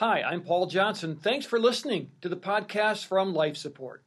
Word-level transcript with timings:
Hi, 0.00 0.22
I'm 0.22 0.40
Paul 0.40 0.64
Johnson. 0.64 1.14
Thanks 1.14 1.44
for 1.44 1.60
listening 1.60 2.10
to 2.22 2.30
the 2.30 2.36
podcast 2.38 3.04
from 3.04 3.34
Life 3.34 3.58
Support. 3.58 4.02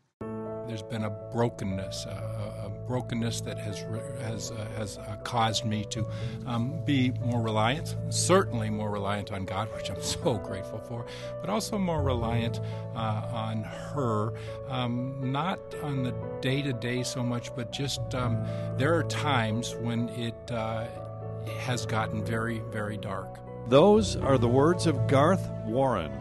There's 0.67 0.81
been 0.81 1.03
a 1.03 1.11
brokenness, 1.31 2.07
uh, 2.07 2.63
a 2.65 2.69
brokenness 2.87 3.41
that 3.41 3.59
has 3.59 3.77
has 4.21 4.49
uh, 4.49 4.65
has 4.75 4.97
uh, 4.97 5.17
caused 5.23 5.65
me 5.65 5.85
to 5.91 6.03
um, 6.47 6.83
be 6.83 7.11
more 7.23 7.43
reliant, 7.43 7.95
certainly 8.09 8.71
more 8.71 8.89
reliant 8.89 9.31
on 9.31 9.45
God, 9.45 9.71
which 9.75 9.91
I'm 9.91 10.01
so 10.01 10.39
grateful 10.39 10.79
for, 10.79 11.05
but 11.41 11.51
also 11.51 11.77
more 11.77 12.01
reliant 12.01 12.59
uh, 12.95 13.27
on 13.31 13.61
her, 13.61 14.33
um, 14.69 15.31
not 15.31 15.59
on 15.83 16.01
the 16.01 16.15
day 16.41 16.63
to 16.63 16.73
day 16.73 17.03
so 17.03 17.21
much, 17.21 17.55
but 17.55 17.71
just 17.71 18.15
um, 18.15 18.43
there 18.77 18.95
are 18.95 19.03
times 19.03 19.75
when 19.75 20.09
it 20.09 20.51
uh, 20.51 20.87
has 21.59 21.85
gotten 21.85 22.25
very, 22.25 22.63
very 22.71 22.97
dark. 22.97 23.42
Those 23.67 24.17
are 24.17 24.37
the 24.37 24.47
words 24.47 24.87
of 24.87 25.07
Garth 25.07 25.49
Warren, 25.65 26.11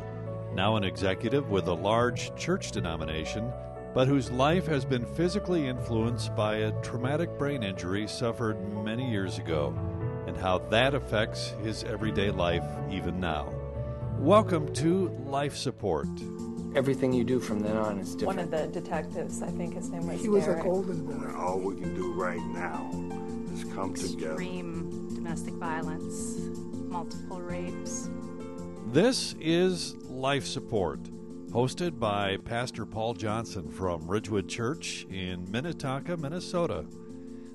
now 0.54 0.76
an 0.76 0.84
executive 0.84 1.50
with 1.50 1.66
a 1.66 1.74
large 1.74 2.32
church 2.36 2.70
denomination, 2.70 3.52
but 3.92 4.06
whose 4.06 4.30
life 4.30 4.64
has 4.68 4.84
been 4.84 5.04
physically 5.04 5.66
influenced 5.66 6.36
by 6.36 6.58
a 6.58 6.82
traumatic 6.82 7.36
brain 7.38 7.64
injury 7.64 8.06
suffered 8.06 8.56
many 8.84 9.10
years 9.10 9.38
ago, 9.38 9.74
and 10.28 10.36
how 10.36 10.58
that 10.70 10.94
affects 10.94 11.56
his 11.64 11.82
everyday 11.82 12.30
life 12.30 12.64
even 12.92 13.18
now. 13.18 13.52
Welcome 14.18 14.72
to 14.74 15.08
Life 15.26 15.56
Support. 15.56 16.06
Everything 16.76 17.12
you 17.12 17.24
do 17.24 17.40
from 17.40 17.58
then 17.58 17.76
on 17.76 17.98
is 17.98 18.14
different. 18.14 18.36
One 18.36 18.38
of 18.38 18.50
the 18.52 18.68
detectives, 18.68 19.42
I 19.42 19.48
think 19.48 19.74
his 19.74 19.90
name 19.90 20.06
was 20.06 20.22
He 20.22 20.28
was 20.28 20.46
a 20.46 20.54
golden 20.62 21.04
boy. 21.04 21.26
And 21.26 21.36
all 21.36 21.58
we 21.58 21.74
can 21.74 21.92
do 21.96 22.12
right 22.12 22.40
now 22.54 22.88
is 23.52 23.64
come 23.74 23.94
together. 23.94 24.34
extreme 24.34 25.12
domestic 25.12 25.54
violence, 25.54 26.38
multiple 26.92 27.40
rapes. 27.40 28.10
This 28.88 29.34
is 29.40 29.96
Life 30.04 30.44
Support, 30.44 31.02
hosted 31.50 31.98
by 31.98 32.36
Pastor 32.44 32.84
Paul 32.84 33.14
Johnson 33.14 33.70
from 33.70 34.06
Ridgewood 34.06 34.46
Church 34.46 35.06
in 35.10 35.50
Minnetonka, 35.50 36.18
Minnesota. 36.18 36.84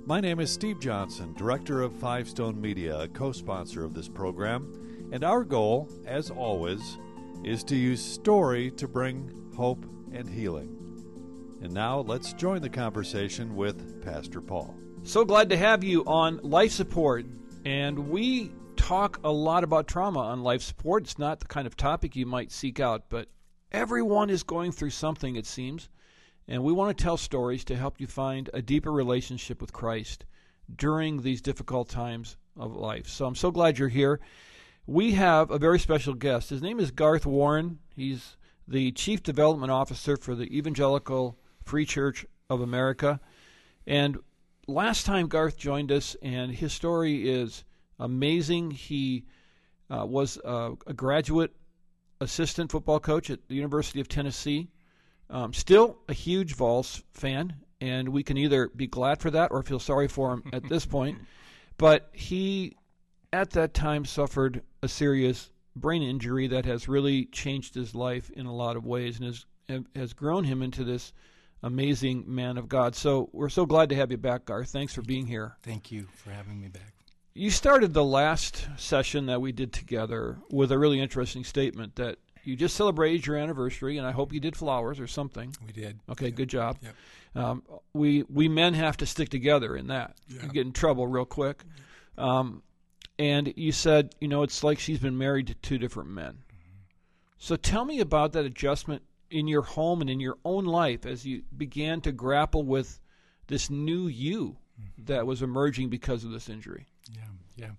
My 0.08 0.20
name 0.20 0.40
is 0.40 0.52
Steve 0.52 0.80
Johnson, 0.80 1.36
Director 1.38 1.84
of 1.84 1.94
Five 1.94 2.28
Stone 2.28 2.60
Media, 2.60 3.02
a 3.02 3.08
co 3.08 3.32
sponsor 3.32 3.86
of 3.86 3.94
this 3.94 4.10
program, 4.10 5.08
and 5.12 5.24
our 5.24 5.44
goal, 5.44 5.88
as 6.08 6.32
always, 6.32 6.98
is 7.44 7.64
to 7.66 7.76
use 7.76 8.04
story 8.04 8.72
to 8.72 8.88
bring 8.88 9.52
hope 9.56 9.86
and 10.14 10.28
healing. 10.28 10.74
And 11.62 11.72
now 11.72 12.00
let's 12.00 12.34
join 12.34 12.64
the 12.64 12.70
conversation 12.70 13.56
with 13.56 14.04
Pastor 14.04 14.42
Paul. 14.42 14.76
So 15.04 15.24
glad 15.24 15.50
to 15.52 15.58
have 15.58 15.84
you 15.84 16.04
on 16.06 16.40
Life 16.42 16.72
Support. 16.72 17.28
And 17.66 18.10
we 18.10 18.52
talk 18.88 19.20
a 19.22 19.30
lot 19.30 19.66
about 19.66 19.86
trauma 19.86 20.20
on 20.20 20.42
Life 20.44 20.62
Support. 20.62 21.04
It's 21.04 21.20
not 21.20 21.42
the 21.42 21.46
kind 21.46 21.68
of 21.68 21.76
topic 21.76 22.16
you 22.16 22.26
might 22.26 22.54
seek 22.54 22.80
out, 22.80 23.04
but 23.10 23.28
everyone 23.70 24.30
is 24.30 24.44
going 24.44 24.72
through 24.72 24.92
something, 24.92 25.36
it 25.36 25.46
seems. 25.46 25.90
And 26.48 26.64
we 26.64 26.72
want 26.72 26.98
to 26.98 27.04
tell 27.04 27.18
stories 27.18 27.66
to 27.66 27.76
help 27.76 28.00
you 28.00 28.08
find 28.08 28.50
a 28.54 28.62
deeper 28.62 28.94
relationship 28.94 29.60
with 29.60 29.74
Christ 29.74 30.24
during 30.74 31.22
these 31.22 31.42
difficult 31.42 31.90
times 31.90 32.38
of 32.56 32.78
life. 32.78 33.10
So 33.10 33.26
I'm 33.26 33.36
so 33.36 33.52
glad 33.52 33.78
you're 33.78 33.90
here. 33.90 34.22
We 34.86 35.12
have 35.16 35.52
a 35.52 35.60
very 35.60 35.80
special 35.80 36.14
guest. 36.14 36.50
His 36.50 36.62
name 36.62 36.80
is 36.80 36.92
Garth 36.92 37.26
Warren. 37.26 37.80
He's 37.94 38.38
the 38.70 38.94
Chief 38.94 39.22
Development 39.22 39.70
Officer 39.70 40.16
for 40.16 40.34
the 40.34 40.58
Evangelical 40.58 41.38
Free 41.66 41.86
Church 41.86 42.26
of 42.50 42.62
America. 42.62 43.20
And 43.86 44.18
last 44.66 45.06
time 45.06 45.28
Garth 45.28 45.58
joined 45.58 45.92
us, 45.92 46.16
and 46.22 46.54
his 46.54 46.72
story 46.72 47.30
is 47.30 47.66
amazing. 48.00 48.72
He 48.72 49.26
uh, 49.90 50.06
was 50.06 50.38
uh, 50.44 50.72
a 50.86 50.94
graduate 50.94 51.56
assistant 52.22 52.72
football 52.72 53.00
coach 53.00 53.30
at 53.30 53.48
the 53.48 53.56
University 53.56 54.00
of 54.00 54.08
Tennessee. 54.08 54.70
Um, 55.30 55.54
still 55.54 55.98
a 56.08 56.14
huge 56.14 56.56
Vols 56.56 57.04
fan, 57.14 57.54
and 57.82 58.10
we 58.10 58.24
can 58.24 58.38
either 58.38 58.70
be 58.70 58.88
glad 58.88 59.20
for 59.20 59.32
that 59.32 59.52
or 59.52 59.62
feel 59.64 59.80
sorry 59.80 60.08
for 60.08 60.34
him 60.34 60.44
at 60.54 60.68
this 60.68 60.86
point. 60.86 61.20
But 61.80 62.10
he, 62.12 62.76
at 63.32 63.52
that 63.52 63.76
time, 63.76 64.04
suffered 64.04 64.64
a 64.82 64.88
serious 64.88 65.52
brain 65.76 66.02
injury 66.02 66.48
that 66.48 66.66
has 66.66 66.88
really 66.88 67.26
changed 67.26 67.76
his 67.76 67.94
life 67.94 68.32
in 68.32 68.48
a 68.48 68.56
lot 68.56 68.76
of 68.76 68.84
ways 68.84 69.20
and 69.20 69.28
has 69.28 69.46
has 69.96 70.14
grown 70.14 70.46
him 70.46 70.64
into 70.64 70.84
this 70.84 71.14
amazing 71.62 72.24
man 72.28 72.58
of 72.58 72.70
God. 72.70 72.96
So 72.96 73.30
we're 73.34 73.50
so 73.50 73.66
glad 73.66 73.90
to 73.90 73.96
have 73.96 74.12
you 74.12 74.18
back, 74.18 74.46
Garth. 74.46 74.70
Thanks 74.70 74.94
for 74.94 75.02
being 75.02 75.28
here. 75.28 75.58
Thank 75.62 75.92
you 75.92 76.08
for 76.16 76.32
having 76.32 76.60
me 76.60 76.70
back. 76.70 76.97
You 77.38 77.52
started 77.52 77.94
the 77.94 78.04
last 78.04 78.68
session 78.78 79.28
that 79.28 79.40
we 79.40 79.52
did 79.52 79.72
together 79.72 80.40
with 80.50 80.72
a 80.72 80.80
really 80.80 81.00
interesting 81.00 81.44
statement 81.44 81.96
that 81.98 82.18
you 82.44 82.56
just 82.56 82.76
celebrated 82.76 83.28
your 83.28 83.36
anniversary, 83.36 84.00
and 84.00 84.08
I 84.08 84.12
hope 84.12 84.34
you 84.34 84.40
did 84.40 84.56
flowers 84.56 85.00
or 85.00 85.06
something. 85.06 85.56
We 85.64 85.72
did. 85.72 86.00
Okay, 86.10 86.32
good 86.32 86.50
job. 86.50 86.78
Yep. 86.82 86.96
Um, 87.36 87.64
we 87.94 88.24
we 88.24 88.48
men 88.48 88.74
have 88.74 88.98
to 88.98 89.06
stick 89.06 89.30
together 89.30 89.76
in 89.76 89.88
that. 89.88 90.16
Yeah. 90.28 90.44
You 90.44 90.50
get 90.50 90.66
in 90.66 90.72
trouble 90.72 91.06
real 91.06 91.26
quick. 91.26 91.64
Um, 92.18 92.64
and 93.20 93.54
you 93.56 93.72
said, 93.72 94.16
you 94.20 94.28
know, 94.28 94.42
it's 94.42 94.64
like 94.64 94.80
she's 94.80 95.00
been 95.00 95.18
married 95.18 95.46
to 95.48 95.54
two 95.54 95.78
different 95.78 96.10
men. 96.10 96.40
So 97.38 97.56
tell 97.56 97.86
me 97.86 98.00
about 98.00 98.34
that 98.34 98.46
adjustment 98.46 99.04
in 99.30 99.48
your 99.48 99.62
home 99.62 100.02
and 100.02 100.10
in 100.10 100.20
your 100.20 100.38
own 100.44 100.66
life 100.66 101.06
as 101.06 101.24
you 101.24 101.44
began 101.56 102.02
to 102.02 102.12
grapple 102.12 102.64
with 102.64 103.00
this 103.46 103.70
new 103.70 104.08
you 104.08 104.58
that 104.98 105.28
was 105.28 105.44
emerging 105.44 105.90
because 105.90 106.24
of 106.24 106.32
this 106.32 106.50
injury. 106.50 106.88
Yeah, 107.14 107.22
yeah. 107.56 107.72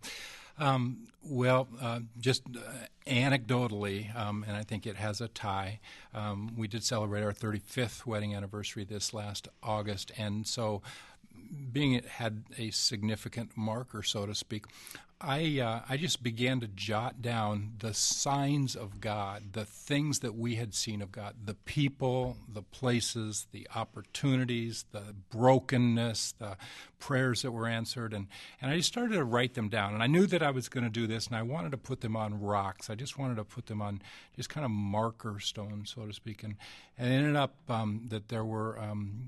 Um, 0.58 1.06
well, 1.22 1.68
uh, 1.80 2.00
just 2.18 2.42
uh, 2.46 2.60
anecdotally, 3.06 4.14
um, 4.16 4.44
and 4.46 4.56
I 4.56 4.62
think 4.64 4.86
it 4.86 4.96
has 4.96 5.20
a 5.20 5.28
tie. 5.28 5.78
Um, 6.12 6.54
we 6.56 6.66
did 6.66 6.82
celebrate 6.82 7.22
our 7.22 7.32
35th 7.32 8.06
wedding 8.06 8.34
anniversary 8.34 8.84
this 8.84 9.14
last 9.14 9.48
August, 9.62 10.10
and 10.18 10.46
so 10.46 10.82
being 11.72 11.92
it 11.92 12.04
had 12.06 12.44
a 12.58 12.70
significant 12.70 13.56
marker, 13.56 14.02
so 14.02 14.26
to 14.26 14.34
speak, 14.34 14.66
I 15.20 15.58
uh, 15.58 15.80
I 15.88 15.96
just 15.96 16.22
began 16.22 16.60
to 16.60 16.68
jot 16.68 17.20
down 17.20 17.72
the 17.80 17.92
signs 17.92 18.76
of 18.76 19.00
God, 19.00 19.52
the 19.52 19.64
things 19.64 20.20
that 20.20 20.36
we 20.36 20.54
had 20.54 20.74
seen 20.74 21.02
of 21.02 21.10
God, 21.10 21.34
the 21.44 21.54
people, 21.54 22.36
the 22.48 22.62
places, 22.62 23.48
the 23.50 23.66
opportunities, 23.74 24.84
the 24.92 25.16
brokenness, 25.30 26.34
the 26.38 26.56
prayers 27.00 27.42
that 27.42 27.50
were 27.50 27.66
answered, 27.66 28.14
and 28.14 28.28
and 28.62 28.70
I 28.70 28.76
just 28.76 28.88
started 28.88 29.14
to 29.14 29.24
write 29.24 29.54
them 29.54 29.68
down. 29.68 29.92
And 29.92 30.04
I 30.04 30.06
knew 30.06 30.26
that 30.26 30.42
I 30.42 30.52
was 30.52 30.68
going 30.68 30.84
to 30.84 30.90
do 30.90 31.08
this, 31.08 31.26
and 31.26 31.34
I 31.34 31.42
wanted 31.42 31.72
to 31.72 31.78
put 31.78 32.00
them 32.00 32.16
on 32.16 32.40
rocks. 32.40 32.88
I 32.88 32.94
just 32.94 33.18
wanted 33.18 33.38
to 33.38 33.44
put 33.44 33.66
them 33.66 33.82
on 33.82 34.00
just 34.36 34.50
kind 34.50 34.64
of 34.64 34.70
marker 34.70 35.40
stones, 35.40 35.92
so 35.96 36.06
to 36.06 36.12
speak, 36.12 36.44
and 36.44 36.54
and 36.96 37.12
it 37.12 37.16
ended 37.16 37.34
up 37.34 37.56
um, 37.68 38.04
that 38.10 38.28
there 38.28 38.44
were. 38.44 38.78
Um, 38.78 39.24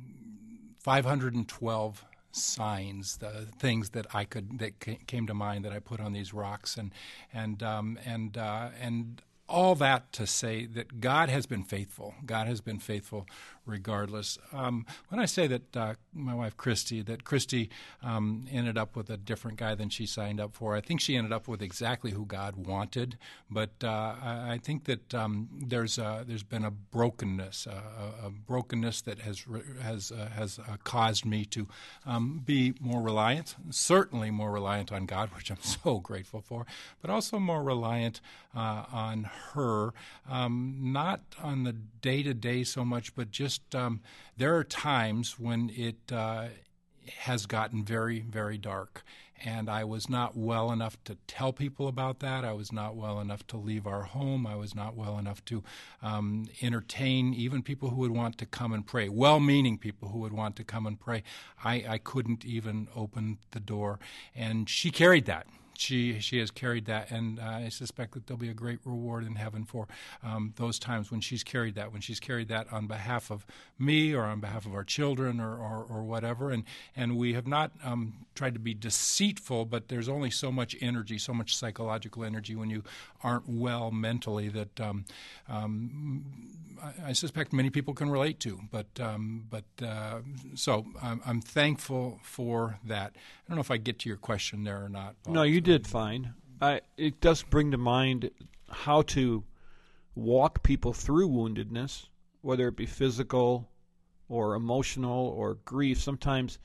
512 0.80 2.04
signs, 2.32 3.16
the 3.18 3.46
things 3.58 3.90
that 3.90 4.06
I 4.14 4.24
could 4.24 4.58
that 4.58 4.80
came 5.06 5.26
to 5.26 5.34
mind 5.34 5.64
that 5.64 5.72
I 5.72 5.78
put 5.78 6.00
on 6.00 6.12
these 6.12 6.32
rocks, 6.32 6.76
and 6.76 6.92
and 7.32 7.62
um, 7.62 7.98
and 8.04 8.36
uh, 8.36 8.70
and 8.80 9.22
all 9.50 9.74
that 9.74 10.12
to 10.12 10.26
say 10.26 10.64
that 10.64 11.00
God 11.00 11.28
has 11.28 11.44
been 11.46 11.64
faithful. 11.64 12.14
God 12.24 12.46
has 12.46 12.60
been 12.60 12.78
faithful 12.78 13.26
regardless. 13.66 14.38
Um, 14.52 14.86
when 15.08 15.20
I 15.20 15.26
say 15.26 15.46
that 15.46 15.76
uh, 15.76 15.94
my 16.12 16.34
wife 16.34 16.56
Christy, 16.56 17.02
that 17.02 17.24
Christy 17.24 17.70
um, 18.02 18.46
ended 18.50 18.78
up 18.78 18.96
with 18.96 19.10
a 19.10 19.16
different 19.16 19.58
guy 19.58 19.74
than 19.74 19.88
she 19.88 20.06
signed 20.06 20.40
up 20.40 20.54
for, 20.54 20.76
I 20.76 20.80
think 20.80 21.00
she 21.00 21.16
ended 21.16 21.32
up 21.32 21.48
with 21.48 21.62
exactly 21.62 22.12
who 22.12 22.24
God 22.24 22.56
wanted. 22.56 23.18
But 23.50 23.70
uh, 23.82 24.14
I, 24.22 24.52
I 24.52 24.58
think 24.58 24.84
that 24.84 25.14
um, 25.14 25.48
there's 25.52 25.98
a, 25.98 26.24
there's 26.26 26.42
been 26.42 26.64
a 26.64 26.70
brokenness, 26.70 27.66
a, 27.66 28.26
a 28.26 28.30
brokenness 28.30 29.02
that 29.02 29.20
has 29.20 29.44
has 29.82 30.12
uh, 30.12 30.28
has 30.34 30.58
uh, 30.58 30.76
caused 30.84 31.24
me 31.24 31.44
to 31.46 31.68
um, 32.06 32.42
be 32.44 32.74
more 32.80 33.02
reliant, 33.02 33.56
certainly 33.70 34.30
more 34.30 34.50
reliant 34.50 34.92
on 34.92 35.06
God, 35.06 35.30
which 35.34 35.50
I'm 35.50 35.62
so 35.62 35.98
grateful 35.98 36.40
for, 36.40 36.66
but 37.00 37.10
also 37.10 37.38
more 37.38 37.62
reliant 37.62 38.20
uh, 38.54 38.84
on 38.92 39.30
her, 39.52 39.92
um, 40.28 40.76
not 40.80 41.20
on 41.42 41.64
the 41.64 41.72
day 41.72 42.22
to 42.22 42.34
day 42.34 42.64
so 42.64 42.84
much, 42.84 43.14
but 43.14 43.30
just 43.30 43.74
um, 43.74 44.00
there 44.36 44.56
are 44.56 44.64
times 44.64 45.38
when 45.38 45.70
it 45.74 46.12
uh, 46.12 46.48
has 47.18 47.46
gotten 47.46 47.84
very, 47.84 48.20
very 48.20 48.58
dark. 48.58 49.02
And 49.42 49.70
I 49.70 49.84
was 49.84 50.10
not 50.10 50.36
well 50.36 50.70
enough 50.70 51.02
to 51.04 51.16
tell 51.26 51.52
people 51.52 51.88
about 51.88 52.18
that. 52.20 52.44
I 52.44 52.52
was 52.52 52.72
not 52.72 52.94
well 52.94 53.20
enough 53.20 53.46
to 53.48 53.56
leave 53.56 53.86
our 53.86 54.02
home. 54.02 54.46
I 54.46 54.54
was 54.54 54.74
not 54.74 54.94
well 54.94 55.18
enough 55.18 55.42
to 55.46 55.64
um, 56.02 56.46
entertain 56.60 57.32
even 57.32 57.62
people 57.62 57.88
who 57.88 57.96
would 58.00 58.10
want 58.10 58.36
to 58.38 58.46
come 58.46 58.74
and 58.74 58.86
pray, 58.86 59.08
well 59.08 59.40
meaning 59.40 59.78
people 59.78 60.10
who 60.10 60.18
would 60.18 60.34
want 60.34 60.56
to 60.56 60.64
come 60.64 60.86
and 60.86 61.00
pray. 61.00 61.22
I, 61.64 61.84
I 61.88 61.98
couldn't 61.98 62.44
even 62.44 62.88
open 62.94 63.38
the 63.52 63.60
door. 63.60 63.98
And 64.34 64.68
she 64.68 64.90
carried 64.90 65.24
that 65.24 65.46
she 65.80 66.20
she 66.20 66.38
has 66.38 66.50
carried 66.50 66.84
that, 66.86 67.10
and 67.10 67.40
uh, 67.40 67.44
I 67.64 67.68
suspect 67.70 68.12
that 68.12 68.26
there'll 68.26 68.38
be 68.38 68.50
a 68.50 68.54
great 68.54 68.80
reward 68.84 69.24
in 69.24 69.36
heaven 69.36 69.64
for 69.64 69.88
um, 70.22 70.52
those 70.56 70.78
times 70.78 71.10
when 71.10 71.20
she's 71.20 71.42
carried 71.42 71.74
that, 71.76 71.90
when 71.90 72.02
she's 72.02 72.20
carried 72.20 72.48
that 72.48 72.70
on 72.72 72.86
behalf 72.86 73.30
of 73.30 73.46
me 73.78 74.14
or 74.14 74.24
on 74.24 74.40
behalf 74.40 74.66
of 74.66 74.74
our 74.74 74.84
children 74.84 75.40
or 75.40 75.56
or, 75.56 75.86
or 75.88 76.02
whatever. 76.02 76.50
And 76.50 76.64
and 76.94 77.16
we 77.16 77.32
have 77.32 77.46
not 77.46 77.72
um, 77.82 78.26
tried 78.34 78.54
to 78.54 78.60
be 78.60 78.74
deceitful, 78.74 79.64
but 79.64 79.88
there's 79.88 80.08
only 80.08 80.30
so 80.30 80.52
much 80.52 80.76
energy, 80.80 81.18
so 81.18 81.32
much 81.32 81.56
psychological 81.56 82.24
energy 82.24 82.54
when 82.54 82.68
you 82.68 82.82
aren't 83.22 83.48
well 83.48 83.90
mentally 83.90 84.48
that 84.48 84.80
um, 84.80 85.04
um, 85.48 86.24
I, 86.82 87.08
I, 87.08 87.12
suspect 87.12 87.52
many 87.52 87.70
people 87.70 87.94
can 87.94 88.10
relate 88.10 88.40
to. 88.40 88.60
But 88.70 88.86
um, 89.00 89.46
but 89.50 89.64
uh, 89.84 90.20
so 90.54 90.86
I'm, 91.02 91.20
I'm, 91.26 91.40
thankful 91.40 92.20
for 92.22 92.78
that. 92.84 93.12
I 93.14 93.48
don't 93.48 93.56
know 93.56 93.60
if 93.60 93.70
I 93.70 93.76
get 93.76 93.98
to 94.00 94.08
your 94.08 94.18
question 94.18 94.64
there 94.64 94.84
or 94.84 94.88
not. 94.88 95.14
Paul. 95.22 95.34
No, 95.34 95.42
you 95.42 95.60
did 95.60 95.69
fine. 95.86 96.34
I, 96.60 96.80
it 96.96 97.20
does 97.20 97.42
bring 97.42 97.70
to 97.70 97.78
mind 97.78 98.30
how 98.68 99.02
to 99.02 99.44
walk 100.14 100.62
people 100.62 100.92
through 100.92 101.28
woundedness, 101.28 102.06
whether 102.42 102.68
it 102.68 102.76
be 102.76 102.86
physical 102.86 103.68
or 104.28 104.54
emotional 104.54 105.28
or 105.28 105.54
grief. 105.64 106.00
Sometimes 106.00 106.58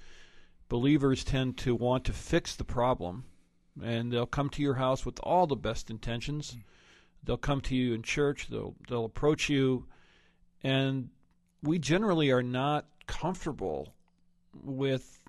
believers 0.69 1.23
tend 1.23 1.57
to 1.57 1.75
want 1.75 2.05
to 2.05 2.13
fix 2.13 2.55
the 2.55 2.63
problem 2.63 3.25
and 3.83 4.11
they'll 4.11 4.25
come 4.25 4.49
to 4.49 4.61
your 4.61 4.75
house 4.75 5.05
with 5.05 5.19
all 5.21 5.47
the 5.47 5.55
best 5.55 5.89
intentions. 5.89 6.57
They'll 7.23 7.37
come 7.37 7.61
to 7.61 7.75
you 7.75 7.93
in 7.93 8.03
church. 8.03 8.47
They'll 8.47 8.75
they'll 8.87 9.05
approach 9.05 9.49
you, 9.49 9.87
and 10.63 11.09
we 11.63 11.79
generally 11.79 12.31
are 12.31 12.43
not 12.43 12.85
comfortable 13.07 13.93
with 14.53 15.19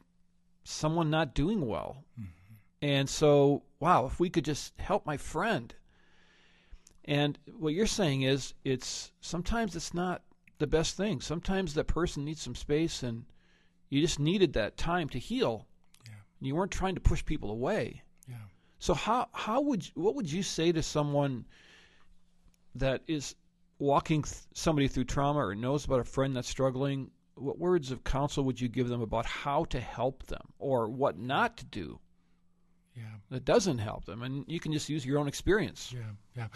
someone 0.65 1.11
not 1.11 1.35
doing 1.35 1.67
well. 1.67 2.05
Mm-hmm. 2.21 2.31
And 2.83 3.09
so, 3.09 3.63
wow, 3.81 4.07
if 4.07 4.19
we 4.19 4.31
could 4.31 4.45
just 4.45 4.73
help 4.79 5.07
my 5.07 5.17
friend. 5.17 5.75
And 7.05 7.39
what 7.59 7.75
you're 7.75 7.87
saying 7.87 8.23
is, 8.23 8.55
it's 8.65 9.13
sometimes 9.21 9.77
it's 9.77 9.95
not 9.95 10.23
the 10.59 10.67
best 10.67 10.97
thing. 10.97 11.21
Sometimes 11.21 11.75
that 11.75 11.87
person 11.87 12.25
needs 12.25 12.43
some 12.43 12.55
space, 12.55 13.03
and 13.03 13.25
you 13.89 14.01
just 14.01 14.19
needed 14.19 14.53
that 14.55 14.77
time 14.77 15.09
to 15.11 15.19
heal. 15.19 15.67
Yeah. 16.05 16.15
You 16.41 16.57
weren't 16.57 16.73
trying 16.73 16.95
to 16.97 17.01
push 17.01 17.25
people 17.25 17.51
away. 17.51 18.03
Yeah. 18.29 18.37
So 18.79 18.95
how 18.95 19.29
how 19.33 19.61
would 19.61 19.89
what 19.95 20.15
would 20.17 20.31
you 20.31 20.43
say 20.43 20.73
to 20.73 20.83
someone 20.83 21.45
that 22.75 23.03
is 23.07 23.35
walking 23.79 24.23
th- 24.23 24.35
somebody 24.55 24.89
through 24.89 25.05
trauma 25.05 25.47
or 25.47 25.55
knows 25.55 25.85
about 25.85 26.01
a 26.01 26.05
friend 26.05 26.35
that's 26.35 26.49
struggling? 26.49 27.11
What 27.37 27.59
words 27.59 27.91
of 27.91 28.03
counsel 28.03 28.45
would 28.45 28.61
you 28.61 28.69
give 28.69 28.89
them 28.89 29.03
about 29.03 29.27
how 29.27 29.65
to 29.67 29.79
help 29.79 30.25
them 30.25 30.53
or 30.59 30.89
what 30.89 31.19
not 31.19 31.59
to 31.59 31.67
do? 31.67 32.01
Yeah, 32.97 33.03
that 33.31 33.45
doesn't 33.45 33.79
help 33.79 34.07
them, 34.07 34.23
and 34.23 34.45
you 34.49 34.59
can 34.59 34.73
just 34.73 34.89
use 34.89 35.05
your 35.05 35.19
own 35.19 35.29
experience. 35.29 35.95
Yeah, 35.95 36.01
yeah. 36.37 36.49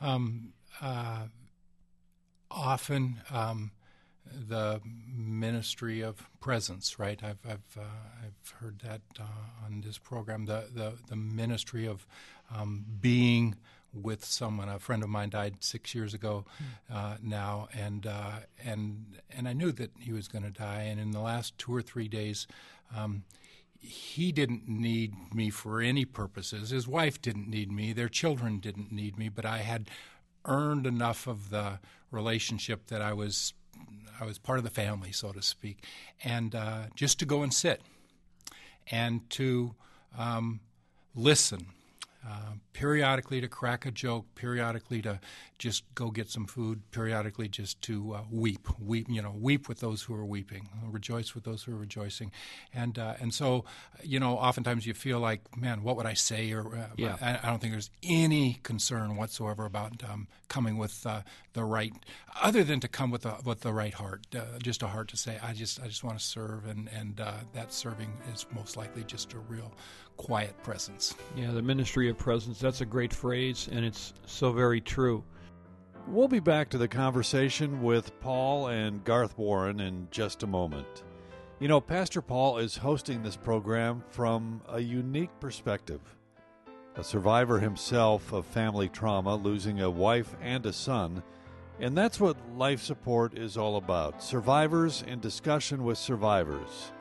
Um, 0.00 0.52
uh, 0.80 1.26
often. 2.50 3.20
Um, 3.30 3.72
the 4.32 4.80
ministry 4.84 6.02
of 6.02 6.24
presence, 6.40 6.98
right? 6.98 7.22
I've 7.22 7.38
I've 7.44 7.76
uh, 7.78 8.24
I've 8.24 8.50
heard 8.60 8.80
that 8.80 9.00
uh, 9.18 9.66
on 9.66 9.80
this 9.80 9.98
program. 9.98 10.46
The 10.46 10.64
the 10.72 10.94
the 11.08 11.16
ministry 11.16 11.86
of 11.86 12.06
um, 12.54 12.84
being 13.00 13.56
with 13.92 14.24
someone. 14.24 14.68
A 14.68 14.78
friend 14.78 15.02
of 15.02 15.08
mine 15.08 15.30
died 15.30 15.56
six 15.60 15.94
years 15.94 16.14
ago 16.14 16.44
hmm. 16.58 16.94
uh, 16.96 17.16
now, 17.22 17.68
and 17.72 18.06
uh, 18.06 18.40
and 18.64 19.18
and 19.30 19.48
I 19.48 19.52
knew 19.52 19.72
that 19.72 19.90
he 19.98 20.12
was 20.12 20.28
going 20.28 20.44
to 20.44 20.50
die. 20.50 20.82
And 20.82 21.00
in 21.00 21.10
the 21.10 21.20
last 21.20 21.58
two 21.58 21.74
or 21.74 21.82
three 21.82 22.08
days. 22.08 22.46
Um, 22.96 23.24
he 23.80 24.30
didn't 24.30 24.68
need 24.68 25.14
me 25.34 25.50
for 25.50 25.80
any 25.80 26.04
purposes. 26.04 26.70
His 26.70 26.86
wife 26.86 27.20
didn't 27.20 27.48
need 27.48 27.72
me. 27.72 27.92
Their 27.92 28.08
children 28.08 28.58
didn't 28.58 28.92
need 28.92 29.18
me. 29.18 29.28
But 29.28 29.46
I 29.46 29.58
had 29.58 29.90
earned 30.44 30.86
enough 30.86 31.26
of 31.26 31.50
the 31.50 31.78
relationship 32.10 32.86
that 32.88 33.02
I 33.02 33.12
was 33.12 33.54
I 34.20 34.26
was 34.26 34.38
part 34.38 34.58
of 34.58 34.64
the 34.64 34.70
family, 34.70 35.12
so 35.12 35.32
to 35.32 35.40
speak, 35.40 35.84
and 36.22 36.54
uh, 36.54 36.82
just 36.94 37.18
to 37.20 37.24
go 37.24 37.42
and 37.42 37.54
sit 37.54 37.80
and 38.90 39.28
to 39.30 39.74
um, 40.18 40.60
listen 41.14 41.68
uh, 42.26 42.52
periodically 42.74 43.40
to 43.40 43.48
crack 43.48 43.86
a 43.86 43.90
joke, 43.90 44.26
periodically 44.34 45.00
to 45.00 45.18
just 45.58 45.84
go 45.94 46.10
get 46.10 46.28
some 46.28 46.46
food, 46.46 46.82
periodically 46.90 47.48
just 47.48 47.80
to 47.82 48.14
uh, 48.14 48.22
weep, 48.30 48.68
weep, 48.78 49.06
you 49.08 49.22
know, 49.22 49.34
weep 49.38 49.68
with 49.68 49.80
those 49.80 50.02
who 50.02 50.14
are 50.14 50.24
weeping, 50.24 50.68
rejoice 50.84 51.34
with 51.34 51.44
those 51.44 51.62
who 51.62 51.72
are 51.72 51.78
rejoicing, 51.78 52.30
and 52.74 52.98
uh, 52.98 53.14
and 53.20 53.32
so, 53.32 53.64
you 54.02 54.20
know, 54.20 54.36
oftentimes 54.36 54.86
you 54.86 54.92
feel 54.92 55.18
like, 55.18 55.56
man, 55.56 55.82
what 55.82 55.96
would 55.96 56.06
I 56.06 56.12
say? 56.12 56.52
Or 56.52 56.76
uh, 56.76 56.86
yeah. 56.96 57.16
I, 57.22 57.38
I, 57.42 57.50
don't 57.50 57.58
think 57.58 57.72
there's 57.72 57.90
any 58.02 58.60
concern 58.62 59.16
whatsoever 59.16 59.64
about 59.64 60.02
um, 60.08 60.28
coming 60.48 60.76
with 60.76 61.06
uh, 61.06 61.22
the 61.54 61.64
right, 61.64 61.92
other 62.42 62.62
than 62.64 62.80
to 62.80 62.88
come 62.88 63.10
with 63.10 63.22
the 63.22 63.36
with 63.44 63.60
the 63.60 63.72
right 63.72 63.94
heart, 63.94 64.26
just 64.62 64.82
a 64.82 64.88
heart 64.88 65.08
to 65.08 65.16
say, 65.16 65.38
I 65.42 65.54
just 65.54 65.80
I 65.80 65.86
just 65.86 66.04
want 66.04 66.18
to 66.18 66.24
serve, 66.24 66.66
and 66.66 66.88
and 66.94 67.16
that 67.16 67.72
serving 67.72 68.12
is 68.32 68.44
most 68.54 68.76
likely 68.76 69.04
just 69.04 69.32
a 69.32 69.38
real 69.38 69.72
quiet 70.20 70.54
presence. 70.62 71.14
Yeah, 71.34 71.50
the 71.50 71.62
ministry 71.62 72.10
of 72.10 72.18
presence. 72.18 72.60
That's 72.60 72.82
a 72.82 72.86
great 72.86 73.12
phrase, 73.12 73.70
and 73.72 73.86
it's 73.86 74.12
so 74.26 74.52
very 74.52 74.78
true. 74.78 75.24
We'll 76.06 76.28
be 76.28 76.40
back 76.40 76.68
to 76.70 76.78
the 76.78 76.88
conversation 76.88 77.82
with 77.82 78.20
Paul 78.20 78.68
and 78.68 79.02
Garth 79.02 79.38
Warren 79.38 79.80
in 79.80 80.08
just 80.10 80.42
a 80.42 80.46
moment. 80.46 81.04
You 81.58 81.68
know, 81.68 81.80
Pastor 81.80 82.20
Paul 82.20 82.58
is 82.58 82.76
hosting 82.76 83.22
this 83.22 83.36
program 83.36 84.04
from 84.10 84.60
a 84.68 84.78
unique 84.78 85.30
perspective. 85.40 86.02
A 86.96 87.02
survivor 87.02 87.58
himself 87.58 88.30
of 88.34 88.44
family 88.44 88.90
trauma, 88.90 89.36
losing 89.36 89.80
a 89.80 89.88
wife 89.88 90.36
and 90.42 90.66
a 90.66 90.72
son. 90.74 91.22
And 91.78 91.96
that's 91.96 92.20
what 92.20 92.36
life 92.58 92.82
support 92.82 93.38
is 93.38 93.56
all 93.56 93.76
about 93.76 94.22
survivors 94.22 95.02
in 95.06 95.20
discussion 95.20 95.82
with 95.82 95.96
survivors. 95.96 96.92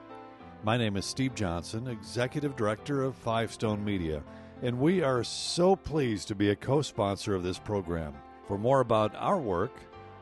My 0.62 0.76
name 0.76 0.98
is 0.98 1.06
Steve 1.06 1.36
Johnson, 1.36 1.88
Executive 1.88 2.54
Director 2.58 3.04
of 3.04 3.16
Five 3.16 3.54
Stone 3.54 3.86
Media, 3.86 4.22
and 4.62 4.78
we 4.78 5.02
are 5.02 5.24
so 5.24 5.74
pleased 5.74 6.28
to 6.28 6.36
be 6.36 6.50
a 6.50 6.56
co 6.56 6.82
sponsor 6.82 7.34
of 7.34 7.44
this 7.44 7.58
program. 7.58 8.14
For 8.46 8.58
more 8.58 8.82
about 8.82 9.16
our 9.16 9.38
work, 9.38 9.72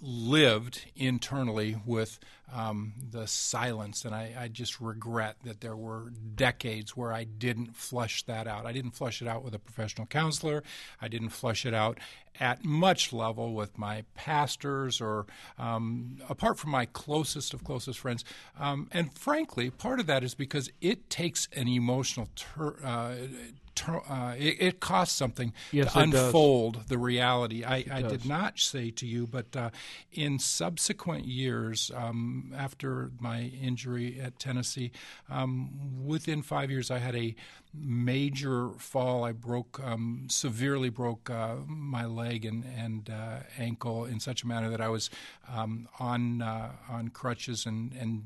lived 0.00 0.86
internally 0.94 1.76
with 1.84 2.18
um, 2.52 2.92
the 3.10 3.26
silence, 3.26 4.04
and 4.04 4.14
I, 4.14 4.32
I, 4.38 4.48
just 4.48 4.80
regret 4.80 5.36
that 5.44 5.60
there 5.60 5.74
were 5.74 6.12
decades 6.36 6.96
where 6.96 7.12
I 7.12 7.24
didn't 7.24 7.74
flush 7.74 8.22
that 8.24 8.46
out. 8.46 8.66
I 8.66 8.72
didn't 8.72 8.92
flush 8.92 9.20
it 9.20 9.26
out 9.26 9.42
with 9.42 9.52
a 9.52 9.58
professional 9.58 10.06
counselor. 10.06 10.62
I 11.02 11.08
didn't 11.08 11.30
flush 11.30 11.66
it 11.66 11.74
out 11.74 11.98
at 12.38 12.64
much 12.64 13.12
level 13.12 13.52
with 13.52 13.76
my 13.76 14.04
pastors 14.14 15.00
or 15.00 15.26
um, 15.58 16.18
apart 16.28 16.58
from 16.58 16.70
my 16.70 16.86
closest 16.86 17.52
of 17.52 17.64
closest 17.64 17.98
friends. 17.98 18.24
Um, 18.58 18.88
and 18.92 19.12
frankly, 19.18 19.70
part 19.70 19.98
of 19.98 20.06
that 20.06 20.22
is 20.22 20.34
because 20.34 20.70
it 20.80 21.10
takes 21.10 21.48
an 21.52 21.66
emotional 21.66 22.28
ter- 22.36 22.76
uh, 22.84 23.14
uh, 23.88 24.34
it, 24.38 24.56
it, 24.60 24.80
costs 24.80 25.16
something 25.16 25.52
yes, 25.72 25.92
to 25.92 26.00
unfold 26.00 26.74
does. 26.74 26.86
the 26.86 26.98
reality. 26.98 27.64
I, 27.64 27.84
I 27.90 28.02
did 28.02 28.24
not 28.24 28.58
say 28.58 28.90
to 28.92 29.06
you, 29.06 29.26
but 29.26 29.56
uh, 29.56 29.70
in 30.12 30.38
subsequent 30.38 31.26
years, 31.26 31.90
um, 31.94 32.52
after 32.56 33.10
my 33.20 33.52
injury 33.62 34.20
at 34.20 34.38
Tennessee, 34.38 34.92
um, 35.30 36.04
within 36.04 36.42
five 36.42 36.70
years, 36.70 36.90
I 36.90 36.98
had 36.98 37.16
a 37.16 37.34
major 37.78 38.70
fall. 38.78 39.24
I 39.24 39.32
broke 39.32 39.80
um, 39.84 40.26
severely 40.28 40.88
broke 40.88 41.30
uh, 41.30 41.56
my 41.66 42.04
leg 42.04 42.44
and 42.44 42.64
and 42.76 43.10
uh, 43.10 43.38
ankle 43.58 44.04
in 44.04 44.20
such 44.20 44.42
a 44.42 44.46
manner 44.46 44.70
that 44.70 44.80
I 44.80 44.88
was 44.88 45.10
um, 45.52 45.88
on 45.98 46.42
uh, 46.42 46.72
on 46.88 47.08
crutches 47.08 47.66
and 47.66 47.92
and 47.92 48.24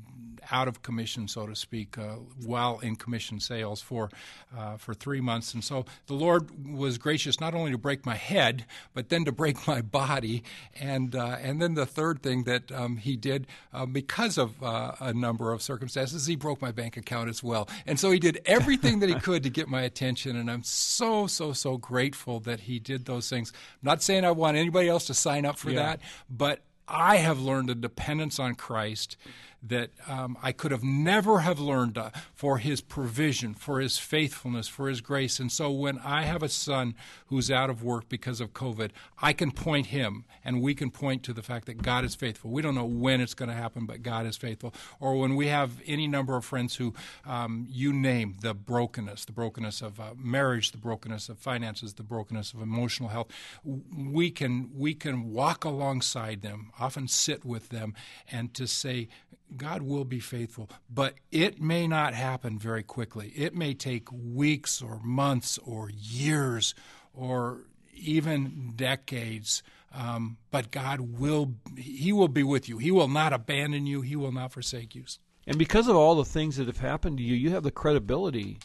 out 0.51 0.67
of 0.67 0.81
commission, 0.81 1.27
so 1.27 1.45
to 1.45 1.55
speak, 1.55 1.97
uh, 1.97 2.15
while 2.43 2.79
in 2.79 2.95
commission 2.95 3.39
sales 3.39 3.81
for 3.81 4.09
uh, 4.57 4.77
for 4.77 4.93
three 4.93 5.21
months. 5.21 5.53
And 5.53 5.63
so 5.63 5.85
the 6.07 6.13
Lord 6.13 6.67
was 6.75 6.97
gracious 6.97 7.39
not 7.39 7.53
only 7.53 7.71
to 7.71 7.77
break 7.77 8.05
my 8.05 8.15
head, 8.15 8.65
but 8.93 9.09
then 9.09 9.25
to 9.25 9.31
break 9.31 9.67
my 9.67 9.81
body. 9.81 10.43
And 10.79 11.15
uh, 11.15 11.37
and 11.41 11.61
then 11.61 11.75
the 11.75 11.85
third 11.85 12.21
thing 12.21 12.43
that 12.45 12.71
um, 12.71 12.97
He 12.97 13.15
did, 13.15 13.47
because 13.91 14.37
of 14.37 14.55
a 14.61 15.13
number 15.13 15.51
of 15.51 15.61
circumstances, 15.61 16.25
He 16.25 16.35
broke 16.35 16.61
my 16.61 16.71
bank 16.71 16.97
account 16.97 17.29
as 17.29 17.43
well. 17.43 17.69
And 17.85 17.99
so 17.99 18.11
He 18.11 18.19
did 18.19 18.41
everything 18.45 18.99
that 18.99 19.09
He 19.09 19.15
could 19.15 19.40
to 19.43 19.49
get 19.49 19.67
my 19.67 19.81
attention. 19.81 20.35
And 20.35 20.49
I'm 20.49 20.63
so 20.63 21.27
so 21.27 21.53
so 21.53 21.77
grateful 21.77 22.39
that 22.41 22.61
He 22.61 22.79
did 22.79 23.05
those 23.05 23.29
things. 23.29 23.51
I'm 23.53 23.87
not 23.87 24.03
saying 24.03 24.25
I 24.25 24.31
want 24.31 24.57
anybody 24.57 24.89
else 24.89 25.07
to 25.07 25.13
sign 25.13 25.45
up 25.45 25.57
for 25.57 25.71
yeah. 25.71 25.83
that, 25.83 26.01
but 26.29 26.61
I 26.87 27.17
have 27.17 27.39
learned 27.39 27.69
a 27.69 27.75
dependence 27.75 28.39
on 28.39 28.55
Christ 28.55 29.15
that 29.63 29.91
um, 30.07 30.37
I 30.41 30.51
could 30.51 30.71
have 30.71 30.83
never 30.83 31.39
have 31.39 31.59
learned 31.59 31.97
uh, 31.97 32.09
for 32.33 32.57
his 32.57 32.81
provision, 32.81 33.53
for 33.53 33.79
his 33.79 33.97
faithfulness, 33.97 34.67
for 34.67 34.89
his 34.89 35.01
grace. 35.01 35.39
And 35.39 35.51
so 35.51 35.69
when 35.69 35.99
I 35.99 36.23
have 36.23 36.41
a 36.41 36.49
son 36.49 36.95
who's 37.27 37.51
out 37.51 37.69
of 37.69 37.83
work 37.83 38.09
because 38.09 38.41
of 38.41 38.53
COVID, 38.53 38.89
I 39.21 39.33
can 39.33 39.51
point 39.51 39.87
him 39.87 40.25
and 40.43 40.61
we 40.61 40.73
can 40.73 40.89
point 40.89 41.23
to 41.23 41.33
the 41.33 41.43
fact 41.43 41.67
that 41.67 41.81
God 41.81 42.03
is 42.03 42.15
faithful. 42.15 42.49
We 42.49 42.61
don't 42.61 42.75
know 42.75 42.85
when 42.85 43.21
it's 43.21 43.35
going 43.35 43.49
to 43.49 43.55
happen, 43.55 43.85
but 43.85 44.01
God 44.01 44.25
is 44.25 44.35
faithful. 44.35 44.73
Or 44.99 45.19
when 45.19 45.35
we 45.35 45.47
have 45.47 45.73
any 45.85 46.07
number 46.07 46.35
of 46.35 46.43
friends 46.43 46.75
who 46.75 46.93
um, 47.25 47.67
you 47.69 47.93
name 47.93 48.37
the 48.41 48.53
brokenness, 48.53 49.25
the 49.25 49.31
brokenness 49.31 49.81
of 49.81 49.99
uh, 49.99 50.13
marriage, 50.17 50.71
the 50.71 50.77
brokenness 50.77 51.29
of 51.29 51.37
finances, 51.37 51.93
the 51.93 52.03
brokenness 52.03 52.53
of 52.53 52.61
emotional 52.61 53.09
health, 53.09 53.27
we 53.63 54.31
can 54.31 54.71
we 54.75 54.93
can 54.93 55.31
walk 55.31 55.63
alongside 55.63 56.41
them, 56.41 56.71
often 56.79 57.07
sit 57.07 57.45
with 57.45 57.69
them, 57.69 57.93
and 58.31 58.53
to 58.53 58.67
say, 58.67 59.07
God 59.55 59.81
will 59.81 60.05
be 60.05 60.19
faithful, 60.19 60.69
but 60.89 61.15
it 61.31 61.61
may 61.61 61.87
not 61.87 62.13
happen 62.13 62.57
very 62.57 62.83
quickly. 62.83 63.33
It 63.35 63.55
may 63.55 63.73
take 63.73 64.07
weeks 64.11 64.81
or 64.81 64.99
months 65.03 65.59
or 65.65 65.89
years 65.89 66.73
or 67.13 67.65
even 67.93 68.73
decades. 68.75 69.63
Um, 69.93 70.37
but 70.51 70.71
God 70.71 71.01
will, 71.01 71.55
He 71.77 72.13
will 72.13 72.29
be 72.29 72.43
with 72.43 72.69
you. 72.69 72.77
He 72.77 72.91
will 72.91 73.09
not 73.09 73.33
abandon 73.33 73.85
you. 73.85 74.01
He 74.01 74.15
will 74.15 74.31
not 74.31 74.53
forsake 74.53 74.95
you. 74.95 75.03
And 75.45 75.57
because 75.57 75.87
of 75.87 75.95
all 75.95 76.15
the 76.15 76.25
things 76.25 76.57
that 76.57 76.67
have 76.67 76.79
happened 76.79 77.17
to 77.17 77.23
you, 77.23 77.35
you 77.35 77.49
have 77.51 77.63
the 77.63 77.71
credibility 77.71 78.59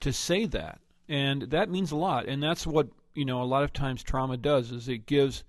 to 0.00 0.12
say 0.12 0.46
that. 0.46 0.80
And 1.08 1.42
that 1.42 1.70
means 1.70 1.92
a 1.92 1.96
lot. 1.96 2.26
And 2.26 2.42
that's 2.42 2.66
what, 2.66 2.88
you 3.14 3.24
know, 3.24 3.42
a 3.42 3.44
lot 3.44 3.62
of 3.62 3.72
times 3.72 4.02
trauma 4.02 4.36
does 4.36 4.72
is 4.72 4.88
it 4.88 5.06
gives 5.06 5.44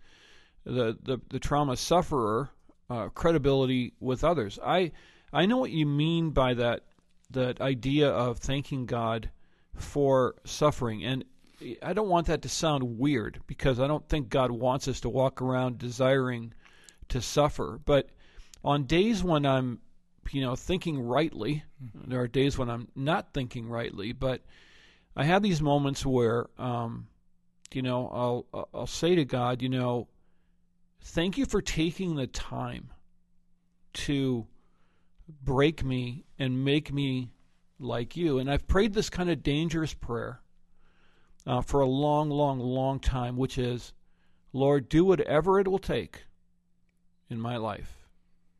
the, 0.64 0.98
the, 1.02 1.20
the 1.30 1.40
trauma 1.40 1.76
sufferer 1.76 2.50
uh, 2.90 3.10
credibility 3.10 3.94
with 4.00 4.24
others. 4.24 4.60
I 4.64 4.92
I 5.32 5.46
know 5.46 5.58
what 5.58 5.72
you 5.72 5.86
mean 5.86 6.32
by 6.32 6.54
that 6.56 6.84
that 7.32 7.62
idea 7.62 8.10
of 8.10 8.40
thanking 8.40 8.86
God 8.86 9.30
for 9.76 10.36
suffering, 10.46 11.04
and 11.04 11.24
I 11.84 11.94
don't 11.94 12.10
want 12.10 12.28
that 12.28 12.42
to 12.44 12.50
sound 12.50 12.98
weird 12.98 13.42
because 13.46 13.80
I 13.80 13.88
don't 13.88 14.08
think 14.08 14.30
God 14.30 14.52
wants 14.52 14.88
us 14.88 15.02
to 15.02 15.10
walk 15.10 15.42
around 15.42 15.78
desiring 15.78 16.54
to 17.10 17.22
suffer. 17.22 17.80
But 17.84 18.10
on 18.64 18.86
days 18.86 19.24
when 19.24 19.46
I'm, 19.46 19.80
you 20.32 20.42
know, 20.42 20.56
thinking 20.56 21.00
rightly, 21.00 21.64
mm-hmm. 21.84 22.10
there 22.10 22.22
are 22.22 22.28
days 22.28 22.58
when 22.58 22.70
I'm 22.70 22.88
not 22.96 23.34
thinking 23.34 23.68
rightly, 23.68 24.14
but 24.14 24.42
I 25.16 25.26
have 25.26 25.44
these 25.44 25.62
moments 25.62 26.06
where, 26.06 26.48
um, 26.58 27.08
you 27.74 27.82
know, 27.82 28.10
I'll 28.54 28.68
I'll 28.74 28.88
say 28.88 29.16
to 29.16 29.26
God, 29.26 29.62
you 29.62 29.70
know, 29.70 30.08
thank 31.02 31.38
you 31.38 31.46
for 31.46 31.62
taking 31.62 32.16
the 32.16 32.28
time 32.28 32.90
to 33.94 34.48
break 35.44 35.84
me 35.84 36.26
and 36.38 36.64
make 36.64 36.92
me 36.92 37.32
like 37.80 38.16
you. 38.16 38.40
And 38.40 38.50
I've 38.50 38.68
prayed 38.68 38.94
this 38.94 39.10
kind 39.10 39.30
of 39.30 39.44
dangerous 39.44 39.94
prayer 39.94 40.42
uh, 41.46 41.62
for 41.62 41.82
a 41.82 41.88
long, 41.88 42.30
long, 42.30 42.60
long 42.60 43.00
time, 43.00 43.38
which 43.38 43.58
is, 43.58 43.94
Lord, 44.54 44.90
do 44.90 45.06
whatever 45.06 45.60
it 45.60 45.68
will 45.68 45.80
take 45.80 46.26
in 47.30 47.40
my 47.40 47.58
life 47.58 48.08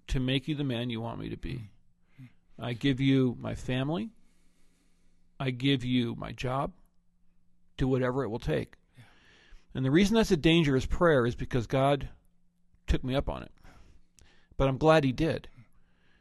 to 0.08 0.20
make 0.20 0.48
you 0.48 0.56
the 0.56 0.64
man 0.64 0.90
you 0.90 1.02
want 1.02 1.20
me 1.20 1.30
to 1.30 1.38
be. 1.38 1.70
I 2.58 2.74
give 2.74 3.00
you 3.00 3.38
my 3.40 3.56
family. 3.56 4.10
I 5.40 5.52
give 5.52 5.86
you 5.86 6.16
my 6.16 6.32
job. 6.32 6.72
Do 7.78 7.88
whatever 7.88 8.24
it 8.24 8.30
will 8.30 8.40
take. 8.40 8.74
And 9.74 9.86
the 9.86 9.92
reason 9.92 10.16
that's 10.16 10.32
a 10.32 10.38
dangerous 10.38 10.86
prayer 10.86 11.26
is 11.26 11.36
because 11.36 11.68
God 11.68 12.10
took 12.90 13.04
me 13.04 13.16
up 13.16 13.30
on 13.30 13.44
it. 13.44 13.52
But 14.58 14.68
I'm 14.68 14.78
glad 14.78 15.04
he 15.04 15.14
did. 15.14 15.48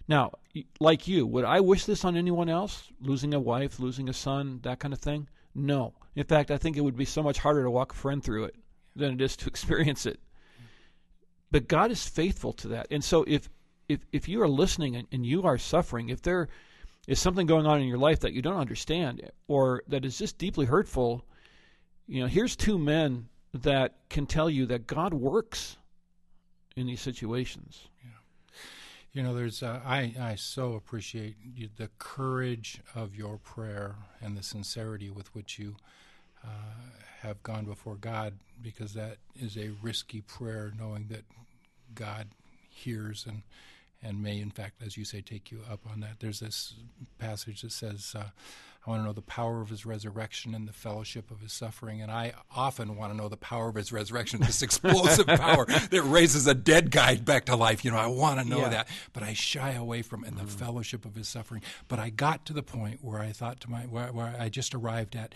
Now, 0.07 0.33
like 0.81 1.09
you, 1.09 1.27
would 1.27 1.45
I 1.45 1.61
wish 1.61 1.85
this 1.85 2.05
on 2.05 2.17
anyone 2.17 2.49
else? 2.49 2.85
Losing 3.01 3.35
a 3.35 3.41
wife, 3.41 3.81
losing 3.81 4.09
a 4.09 4.13
son, 4.13 4.61
that 4.63 4.79
kind 4.79 4.95
of 4.95 5.01
thing? 5.01 5.29
No. 5.55 5.95
In 6.15 6.25
fact, 6.25 6.51
I 6.51 6.57
think 6.57 6.77
it 6.77 6.83
would 6.83 6.97
be 6.97 7.05
so 7.05 7.23
much 7.23 7.39
harder 7.39 7.65
to 7.65 7.71
walk 7.71 7.93
a 7.93 7.97
friend 7.97 8.23
through 8.23 8.45
it 8.45 8.57
than 8.95 9.15
it 9.15 9.21
is 9.21 9.37
to 9.39 9.47
experience 9.49 10.07
it. 10.07 10.21
But 11.51 11.69
God 11.69 11.91
is 11.91 12.07
faithful 12.07 12.53
to 12.55 12.69
that. 12.69 12.89
And 12.91 13.03
so 13.03 13.25
if 13.27 13.49
if 13.89 14.01
if 14.13 14.29
you 14.29 14.43
are 14.43 14.49
listening 14.49 14.97
and, 14.97 15.09
and 15.11 15.25
you 15.25 15.45
are 15.45 15.57
suffering, 15.57 16.11
if 16.11 16.21
there 16.23 16.49
is 17.07 17.19
something 17.19 17.47
going 17.47 17.67
on 17.67 17.81
in 17.81 17.89
your 17.89 17.99
life 17.99 18.21
that 18.21 18.35
you 18.35 18.43
don't 18.43 18.61
understand 18.61 19.31
or 19.47 19.83
that 19.89 20.05
is 20.05 20.19
just 20.19 20.37
deeply 20.37 20.67
hurtful, 20.67 21.25
you 22.07 22.21
know, 22.21 22.27
here's 22.27 22.55
two 22.55 22.79
men 22.79 23.29
that 23.55 23.97
can 24.11 24.27
tell 24.27 24.51
you 24.51 24.67
that 24.67 24.87
God 24.87 25.15
works 25.15 25.78
in 26.79 26.87
these 26.87 27.01
situations. 27.01 27.89
Yeah. 28.05 28.11
You 29.13 29.23
know, 29.23 29.35
there's 29.35 29.63
uh, 29.63 29.81
I 29.85 30.15
I 30.21 30.37
so 30.37 30.75
appreciate 30.75 31.37
you, 31.55 31.69
the 31.77 31.91
courage 31.99 32.81
of 32.95 33.15
your 33.15 33.39
prayer 33.39 33.97
and 34.21 34.37
the 34.37 34.43
sincerity 34.43 35.11
with 35.11 35.35
which 35.35 35.59
you 35.59 35.77
uh, 36.45 36.49
have 37.23 37.43
gone 37.43 37.65
before 37.65 37.97
God, 37.97 38.35
because 38.63 38.95
that 38.95 39.17
is 39.35 39.57
a 39.57 39.71
risky 39.83 40.21
prayer, 40.21 40.73
knowing 40.79 41.09
that 41.09 41.25
God 41.95 42.29
hears 42.69 43.27
and 43.27 43.43
and 44.01 44.23
may, 44.23 44.39
in 44.41 44.51
fact, 44.51 44.81
as 44.87 44.97
you 44.97 45.05
say, 45.05 45.21
take 45.21 45.51
you 45.51 45.61
up 45.69 45.81
on 45.91 46.01
that. 46.01 46.21
There's 46.21 46.39
this 46.39 46.75
passage 47.19 47.63
that 47.63 47.73
says, 47.73 48.15
uh, 48.17 48.31
I 48.89 48.93
want 48.93 49.03
to 49.03 49.07
know 49.07 49.13
the 49.13 49.21
power 49.21 49.61
of 49.61 49.69
his 49.69 49.85
resurrection 49.85 50.55
and 50.55 50.67
the 50.67 50.73
fellowship 50.73 51.31
of 51.31 51.41
his 51.43 51.53
suffering. 51.53 52.01
And 52.01 52.11
I 52.11 52.33
often 52.57 52.97
want 52.97 53.13
to 53.13 53.17
know 53.17 53.29
the 53.29 53.37
power 53.37 53.69
of 53.69 53.75
his 53.75 53.93
resurrection, 53.93 54.41
this 54.41 54.63
explosive 54.63 55.27
power 55.27 55.67
that 55.67 56.03
raises 56.05 56.47
a 56.47 56.55
dead 56.55 56.91
guy 56.91 57.17
back 57.17 57.45
to 57.47 57.57
life. 57.57 57.85
You 57.85 57.91
know, 57.91 57.99
I 57.99 58.07
want 58.07 58.41
to 58.41 58.49
know 58.49 58.61
yeah. 58.61 58.71
that, 58.71 58.89
but 59.13 59.23
I 59.23 59.35
shy 59.35 59.73
away 59.73 60.01
from 60.01 60.25
it 60.25 60.29
and 60.29 60.39
the 60.39 60.45
mm. 60.45 60.49
fellowship 60.49 61.05
of 61.05 61.17
his 61.17 61.29
suffering. 61.29 61.61
But 61.89 61.99
I 61.99 62.09
got 62.09 62.47
to 62.47 62.55
the 62.55 62.63
point 62.63 63.01
where 63.03 63.21
I 63.21 63.31
thought 63.31 63.61
to 63.61 63.71
my, 63.71 63.83
where, 63.83 64.11
where 64.11 64.35
I 64.41 64.49
just 64.49 64.75
arrived 64.75 65.15
at, 65.15 65.35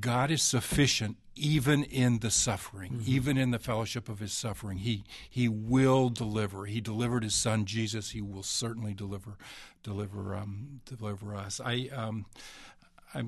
God 0.00 0.32
is 0.32 0.42
sufficient 0.42 1.16
even 1.36 1.84
in 1.84 2.18
the 2.18 2.30
suffering, 2.30 2.92
mm-hmm. 2.92 3.10
even 3.10 3.36
in 3.36 3.50
the 3.50 3.58
fellowship 3.58 4.08
of 4.08 4.18
his 4.18 4.32
suffering. 4.32 4.78
He 4.78 5.04
he 5.28 5.48
will 5.48 6.10
deliver. 6.10 6.66
He 6.66 6.80
delivered 6.80 7.24
his 7.24 7.34
son 7.34 7.64
Jesus. 7.64 8.10
He 8.10 8.20
will 8.20 8.42
certainly 8.42 8.94
deliver 8.94 9.36
deliver 9.82 10.36
um, 10.36 10.80
deliver 10.84 11.34
us. 11.34 11.60
I 11.64 11.88
um, 11.92 12.26
I 13.14 13.24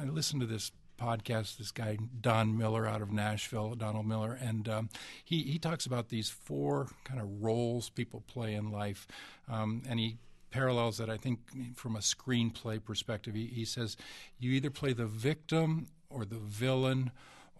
I 0.00 0.04
listened 0.04 0.40
to 0.40 0.46
this 0.46 0.72
podcast. 1.00 1.58
This 1.58 1.70
guy 1.70 1.98
Don 2.20 2.56
Miller 2.56 2.86
out 2.86 3.02
of 3.02 3.12
Nashville, 3.12 3.74
Donald 3.74 4.06
Miller, 4.06 4.38
and 4.40 4.68
um, 4.68 4.88
he 5.24 5.42
he 5.42 5.58
talks 5.58 5.86
about 5.86 6.08
these 6.08 6.28
four 6.28 6.88
kind 7.04 7.20
of 7.20 7.42
roles 7.42 7.90
people 7.90 8.22
play 8.26 8.54
in 8.54 8.70
life, 8.70 9.06
um, 9.48 9.82
and 9.88 9.98
he 9.98 10.18
parallels 10.50 10.98
that 10.98 11.10
I 11.10 11.16
think 11.16 11.40
from 11.76 11.96
a 11.96 12.00
screenplay 12.00 12.82
perspective. 12.82 13.34
He, 13.34 13.46
he 13.46 13.64
says 13.64 13.96
you 14.38 14.52
either 14.52 14.70
play 14.70 14.92
the 14.92 15.06
victim 15.06 15.88
or 16.08 16.24
the 16.24 16.36
villain 16.36 17.10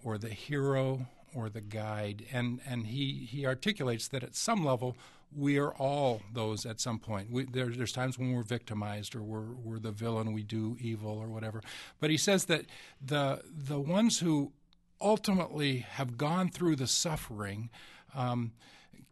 or 0.05 0.17
the 0.17 0.29
hero 0.29 1.09
or 1.35 1.49
the 1.49 1.61
guide, 1.61 2.25
and 2.33 2.61
and 2.67 2.87
he 2.87 3.29
he 3.31 3.45
articulates 3.45 4.09
that 4.09 4.23
at 4.23 4.35
some 4.37 4.65
level 4.65 4.97
we 5.37 5.59
are 5.59 5.73
all 5.75 6.23
those 6.33 6.65
at 6.65 6.81
some 6.81 6.99
point. 6.99 7.31
We, 7.31 7.45
there, 7.45 7.67
there's 7.67 7.93
times 7.93 8.19
when 8.19 8.33
we're 8.33 8.43
victimized 8.43 9.15
or 9.15 9.23
we're, 9.23 9.53
we're 9.63 9.79
the 9.79 9.91
villain, 9.91 10.33
we 10.33 10.43
do 10.43 10.77
evil 10.81 11.19
or 11.19 11.29
whatever. 11.29 11.63
But 12.01 12.11
he 12.11 12.17
says 12.17 12.45
that 12.47 12.67
the 13.05 13.43
the 13.53 13.81
ones 13.81 14.21
who 14.21 14.53
ultimately 15.01 15.79
have 15.79 16.17
gone 16.17 16.49
through 16.49 16.77
the 16.77 16.87
suffering 16.87 17.71
um, 18.15 18.53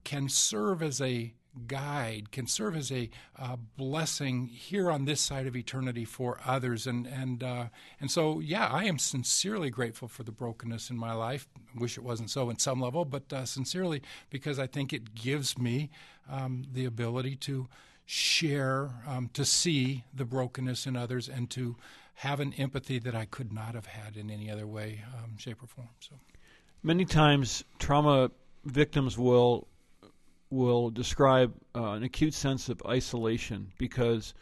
can 0.05 0.29
serve 0.29 0.83
as 0.83 1.01
a 1.01 1.35
guide, 1.67 2.31
can 2.31 2.47
serve 2.47 2.77
as 2.77 2.91
a 2.91 3.11
uh, 3.39 3.57
blessing 3.77 4.47
here 4.47 4.91
on 4.91 5.05
this 5.05 5.21
side 5.21 5.47
of 5.47 5.57
eternity 5.57 6.05
for 6.05 6.41
others. 6.45 6.87
And 6.87 7.07
and 7.07 7.43
uh, 7.43 7.67
and 8.01 8.11
so, 8.11 8.41
yeah, 8.41 8.69
I 8.69 8.85
am 8.85 8.99
sincerely 8.99 9.71
grateful 9.71 10.09
for 10.09 10.23
the 10.23 10.33
brokenness 10.33 10.91
in 10.91 10.97
my 10.97 11.13
life. 11.13 11.47
Wish 11.77 11.97
it 11.97 12.05
wasn't 12.05 12.31
so 12.31 12.51
in 12.51 12.59
some 12.59 12.81
level, 12.81 13.05
but 13.05 13.33
uh, 13.33 13.45
sincerely 13.45 14.03
because 14.31 14.59
I 14.59 14.67
think 14.67 14.93
it 14.93 15.15
gives 15.15 15.59
me 15.59 15.91
um, 16.31 16.65
the 16.73 16.85
ability 16.85 17.37
to 17.37 17.69
share, 18.05 18.91
um, 19.07 19.31
to 19.33 19.45
see 19.45 20.05
the 20.13 20.25
brokenness 20.25 20.87
in 20.87 20.97
others, 20.97 21.29
and 21.29 21.49
to 21.51 21.77
have 22.15 22.41
an 22.41 22.53
empathy 22.55 22.99
that 22.99 23.15
I 23.15 23.25
could 23.25 23.53
not 23.53 23.75
have 23.75 23.87
had 23.87 24.17
in 24.17 24.31
any 24.31 24.51
other 24.51 24.67
way, 24.67 25.03
um, 25.17 25.37
shape, 25.39 25.63
or 25.63 25.67
form. 25.67 25.89
So, 26.01 26.15
many 26.83 27.05
times 27.05 27.65
trauma 27.79 28.31
victims 28.65 29.19
will 29.19 29.67
will 30.53 30.91
describe 30.91 31.55
uh, 31.75 31.93
an 31.93 32.03
acute 32.03 32.35
sense 32.35 32.69
of 32.69 32.83
isolation 32.87 33.73
because 33.79 34.35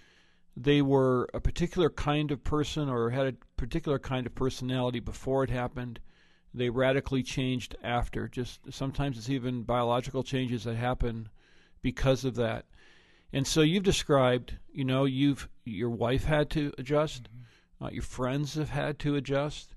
they 0.57 0.83
were 0.83 1.29
a 1.33 1.41
particular 1.41 1.89
kind 1.89 2.33
of 2.33 2.43
person 2.43 2.89
or 2.89 3.11
had 3.11 3.29
a 3.29 3.35
particular 3.57 3.99
kind 3.99 4.27
of 4.27 4.35
personality 4.35 4.99
before 4.99 5.45
it 5.45 5.51
happened. 5.51 6.01
They 6.53 6.69
radically 6.69 7.23
changed 7.23 7.77
after. 7.85 8.27
Just 8.27 8.61
sometimes 8.71 9.17
it's 9.17 9.31
even 9.31 9.63
biological 9.63 10.25
changes 10.25 10.65
that 10.65 10.75
happen 10.75 11.29
because 11.81 12.25
of 12.25 12.35
that. 12.35 12.67
And 13.33 13.47
so 13.47 13.61
you've 13.61 13.85
described, 13.85 14.57
you 14.73 14.85
know, 14.85 15.05
you've 15.05 15.49
your 15.65 15.91
wife 15.91 16.25
had 16.25 16.51
to 16.51 16.73
adjust, 16.77 17.25
mm-hmm. 17.25 17.85
uh, 17.85 17.91
your 17.91 18.03
friends 18.03 18.55
have 18.55 18.71
had 18.71 18.99
to 18.99 19.15
adjust. 19.15 19.77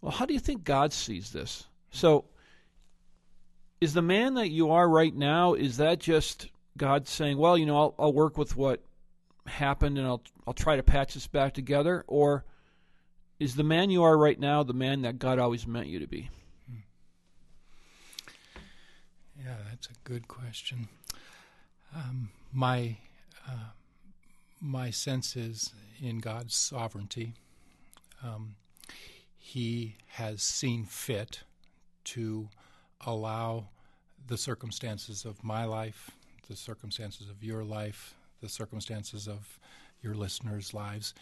Well, 0.00 0.12
how 0.12 0.24
do 0.24 0.34
you 0.34 0.40
think 0.40 0.62
God 0.62 0.92
sees 0.92 1.32
this? 1.32 1.66
So 1.90 2.26
is 3.80 3.94
the 3.94 4.02
man 4.02 4.34
that 4.34 4.50
you 4.50 4.70
are 4.70 4.88
right 4.88 5.14
now 5.14 5.54
is 5.54 5.76
that 5.76 6.00
just 6.00 6.48
God 6.76 7.08
saying, 7.08 7.38
"Well, 7.38 7.56
you 7.58 7.66
know, 7.66 7.76
I'll, 7.76 7.94
I'll 7.98 8.12
work 8.12 8.38
with 8.38 8.56
what 8.56 8.82
happened 9.46 9.98
and 9.98 10.06
I'll 10.06 10.22
I'll 10.46 10.54
try 10.54 10.76
to 10.76 10.82
patch 10.82 11.14
this 11.14 11.26
back 11.26 11.54
together," 11.54 12.04
or 12.06 12.44
is 13.38 13.54
the 13.54 13.64
man 13.64 13.90
you 13.90 14.02
are 14.02 14.16
right 14.16 14.38
now 14.38 14.62
the 14.62 14.72
man 14.72 15.02
that 15.02 15.18
God 15.18 15.38
always 15.38 15.66
meant 15.66 15.88
you 15.88 15.98
to 15.98 16.06
be? 16.06 16.30
Yeah, 19.38 19.56
that's 19.68 19.88
a 19.88 19.94
good 20.04 20.26
question. 20.26 20.88
Um, 21.94 22.30
my 22.52 22.96
uh, 23.48 23.70
my 24.60 24.90
sense 24.90 25.36
is 25.36 25.72
in 26.00 26.18
God's 26.18 26.54
sovereignty. 26.54 27.34
Um, 28.24 28.56
he 29.38 29.96
has 30.12 30.42
seen 30.42 30.84
fit 30.84 31.42
to 32.04 32.48
allow 33.04 33.68
the 34.26 34.38
circumstances 34.38 35.24
of 35.24 35.44
my 35.44 35.64
life, 35.64 36.10
the 36.48 36.56
circumstances 36.56 37.28
of 37.28 37.42
your 37.42 37.64
life, 37.64 38.14
the 38.40 38.48
circumstances 38.48 39.26
of 39.28 39.58
your 40.02 40.14
listeners' 40.14 40.74
lives. 40.74 41.14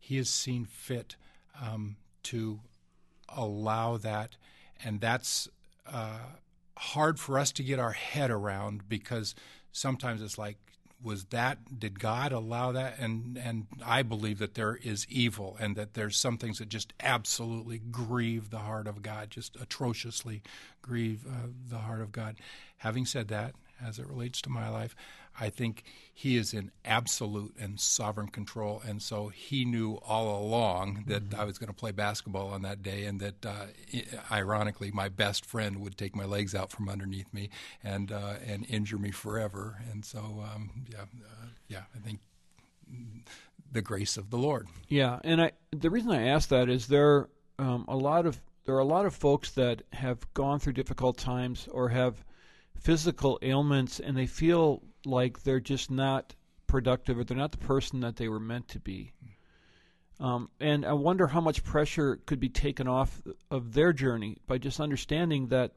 He 0.00 0.16
has 0.16 0.28
seen 0.28 0.64
fit 0.64 1.16
um, 1.60 1.96
to 2.24 2.60
allow 3.28 3.96
that, 3.98 4.36
and 4.84 5.00
that's 5.00 5.48
uh, 5.86 6.18
hard 6.76 7.18
for 7.18 7.38
us 7.38 7.52
to 7.52 7.62
get 7.62 7.78
our 7.78 7.92
head 7.92 8.30
around 8.30 8.88
because 8.88 9.34
sometimes 9.72 10.22
it's 10.22 10.38
like 10.38 10.56
was 11.02 11.24
that 11.26 11.78
did 11.78 11.98
God 11.98 12.32
allow 12.32 12.72
that? 12.72 12.98
And 12.98 13.36
and 13.36 13.66
I 13.84 14.02
believe 14.02 14.38
that 14.38 14.54
there 14.54 14.76
is 14.76 15.06
evil 15.08 15.56
and 15.58 15.76
that 15.76 15.94
there's 15.94 16.16
some 16.16 16.38
things 16.38 16.58
that 16.58 16.68
just 16.68 16.92
absolutely 17.00 17.78
grieve 17.78 18.50
the 18.50 18.58
heart 18.58 18.86
of 18.86 19.02
God, 19.02 19.30
just 19.30 19.56
atrociously 19.56 20.42
grieve 20.80 21.24
uh, 21.26 21.48
the 21.68 21.78
heart 21.78 22.00
of 22.00 22.12
God. 22.12 22.36
Having 22.78 23.06
said 23.06 23.28
that, 23.28 23.54
as 23.84 23.98
it 23.98 24.06
relates 24.06 24.40
to 24.42 24.50
my 24.50 24.68
life, 24.68 24.94
I 25.38 25.50
think 25.50 25.84
he 26.12 26.36
is 26.36 26.52
in 26.52 26.70
absolute 26.84 27.54
and 27.58 27.80
sovereign 27.80 28.28
control. 28.28 28.82
And 28.86 29.02
so 29.02 29.28
he 29.28 29.64
knew 29.64 29.98
all 30.06 30.44
along 30.44 31.04
that 31.06 31.30
mm-hmm. 31.30 31.40
I 31.40 31.44
was 31.44 31.58
going 31.58 31.68
to 31.68 31.74
play 31.74 31.92
basketball 31.92 32.48
on 32.50 32.62
that 32.62 32.82
day, 32.82 33.04
and 33.06 33.20
that 33.20 33.46
uh, 33.46 33.66
ironically, 34.30 34.90
my 34.90 35.08
best 35.08 35.46
friend 35.46 35.80
would 35.80 35.96
take 35.96 36.14
my 36.14 36.24
legs 36.24 36.54
out 36.54 36.70
from 36.70 36.88
underneath 36.88 37.32
me 37.32 37.50
and 37.82 38.12
uh, 38.12 38.34
and 38.46 38.66
injure 38.68 38.98
me 38.98 39.10
forever. 39.10 39.80
And 39.90 40.04
so, 40.04 40.18
um, 40.18 40.84
yeah, 40.90 41.02
uh, 41.02 41.46
yeah, 41.68 41.82
I 41.94 41.98
think 41.98 42.20
the 43.70 43.82
grace 43.82 44.16
of 44.16 44.30
the 44.30 44.38
Lord. 44.38 44.68
Yeah, 44.88 45.18
and 45.24 45.40
I 45.40 45.52
the 45.70 45.90
reason 45.90 46.10
I 46.10 46.28
ask 46.28 46.48
that 46.50 46.68
is 46.68 46.86
there 46.86 47.28
um, 47.58 47.84
a 47.88 47.96
lot 47.96 48.26
of 48.26 48.40
there 48.64 48.74
are 48.74 48.80
a 48.80 48.84
lot 48.84 49.06
of 49.06 49.14
folks 49.14 49.52
that 49.52 49.82
have 49.92 50.18
gone 50.34 50.60
through 50.60 50.74
difficult 50.74 51.16
times 51.18 51.68
or 51.70 51.88
have 51.88 52.22
physical 52.82 53.38
ailments 53.42 54.00
and 54.00 54.16
they 54.16 54.26
feel 54.26 54.82
like 55.04 55.42
they're 55.42 55.60
just 55.60 55.90
not 55.90 56.34
productive 56.66 57.18
or 57.18 57.24
they're 57.24 57.36
not 57.36 57.52
the 57.52 57.58
person 57.58 58.00
that 58.00 58.16
they 58.16 58.28
were 58.28 58.40
meant 58.40 58.68
to 58.68 58.80
be. 58.80 59.12
Um, 60.20 60.50
and 60.60 60.84
I 60.84 60.92
wonder 60.92 61.26
how 61.26 61.40
much 61.40 61.64
pressure 61.64 62.20
could 62.26 62.40
be 62.40 62.48
taken 62.48 62.86
off 62.86 63.22
of 63.50 63.72
their 63.72 63.92
journey 63.92 64.38
by 64.46 64.58
just 64.58 64.80
understanding 64.80 65.48
that 65.48 65.72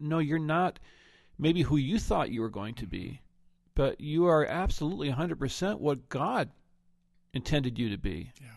no, 0.00 0.18
you're 0.18 0.38
not 0.38 0.80
maybe 1.38 1.62
who 1.62 1.76
you 1.76 1.98
thought 1.98 2.30
you 2.30 2.40
were 2.40 2.50
going 2.50 2.74
to 2.74 2.86
be, 2.86 3.20
but 3.74 4.00
you 4.00 4.26
are 4.26 4.44
absolutely 4.46 5.10
100% 5.10 5.78
what 5.78 6.08
God 6.08 6.50
intended 7.32 7.78
you 7.78 7.90
to 7.90 7.98
be. 7.98 8.32
Yeah 8.40 8.48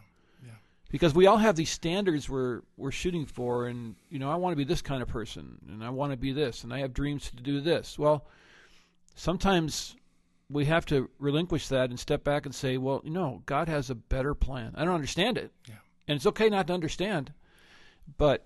because 0.90 1.14
we 1.14 1.28
all 1.28 1.38
have 1.38 1.56
these 1.56 1.70
standards 1.70 2.30
we're 2.30 2.62
we're 2.78 2.92
shooting 2.92 3.26
for 3.26 3.68
and 3.68 3.96
you 4.10 4.20
know 4.20 4.32
I 4.32 4.36
want 4.36 4.54
to 4.54 4.58
be 4.58 4.64
this 4.64 4.82
kind 4.82 5.02
of 5.02 5.08
person 5.08 5.58
and 5.70 5.84
I 5.84 5.90
want 5.90 6.12
to 6.12 6.18
be 6.18 6.32
this 6.32 6.64
and 6.64 6.74
I 6.74 6.80
have 6.80 6.94
dreams 6.94 7.30
to 7.32 7.44
do 7.44 7.62
this. 7.62 7.98
Well, 8.00 8.26
sometimes 9.16 9.96
we 10.50 10.66
have 10.66 10.86
to 10.88 11.10
relinquish 11.20 11.68
that 11.68 11.90
and 11.90 12.00
step 12.00 12.24
back 12.24 12.46
and 12.46 12.56
say, 12.56 12.78
well, 12.78 13.02
you 13.04 13.12
know, 13.12 13.42
God 13.46 13.68
has 13.68 13.90
a 13.90 13.96
better 13.96 14.34
plan. 14.34 14.74
I 14.76 14.86
don't 14.86 14.94
understand 14.94 15.38
it. 15.38 15.52
Yeah. 15.68 15.76
And 16.08 16.16
it's 16.16 16.26
okay 16.26 16.50
not 16.50 16.68
to 16.68 16.74
understand. 16.74 17.34
But 18.18 18.46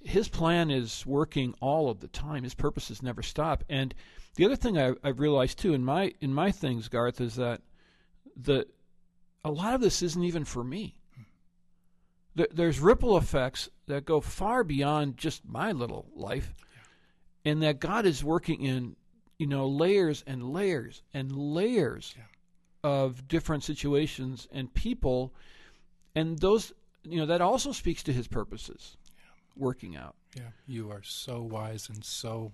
his 0.00 0.28
plan 0.28 0.70
is 0.70 1.04
working 1.04 1.54
all 1.60 1.90
of 1.90 1.98
the 1.98 2.08
time. 2.08 2.44
His 2.44 2.54
purposes 2.54 3.02
never 3.02 3.22
stop. 3.22 3.64
And 3.68 3.94
the 4.36 4.44
other 4.44 4.54
thing 4.54 4.78
I, 4.78 4.94
I've 5.02 5.18
realized 5.18 5.58
too 5.58 5.74
in 5.74 5.84
my 5.84 6.12
in 6.20 6.32
my 6.32 6.52
things, 6.52 6.88
Garth, 6.88 7.20
is 7.20 7.34
that 7.36 7.62
the 8.36 8.66
a 9.44 9.50
lot 9.50 9.74
of 9.74 9.80
this 9.80 10.02
isn't 10.02 10.22
even 10.22 10.44
for 10.44 10.62
me 10.62 10.96
there's 12.34 12.80
ripple 12.80 13.16
effects 13.16 13.68
that 13.86 14.04
go 14.04 14.20
far 14.20 14.64
beyond 14.64 15.16
just 15.16 15.46
my 15.46 15.72
little 15.72 16.06
life, 16.14 16.54
yeah. 16.74 17.52
and 17.52 17.62
that 17.62 17.80
God 17.80 18.06
is 18.06 18.24
working 18.24 18.62
in, 18.62 18.96
you 19.38 19.46
know, 19.46 19.68
layers 19.68 20.24
and 20.26 20.52
layers 20.52 21.02
and 21.12 21.32
layers 21.32 22.14
yeah. 22.16 22.24
of 22.90 23.28
different 23.28 23.62
situations 23.62 24.48
and 24.52 24.72
people, 24.74 25.32
and 26.14 26.38
those, 26.38 26.72
you 27.04 27.18
know, 27.18 27.26
that 27.26 27.40
also 27.40 27.72
speaks 27.72 28.02
to 28.04 28.12
His 28.12 28.26
purposes 28.26 28.96
yeah. 29.16 29.24
working 29.56 29.96
out. 29.96 30.16
Yeah, 30.34 30.50
you 30.66 30.90
are 30.90 31.02
so 31.02 31.42
wise 31.42 31.88
and 31.88 32.04
so 32.04 32.50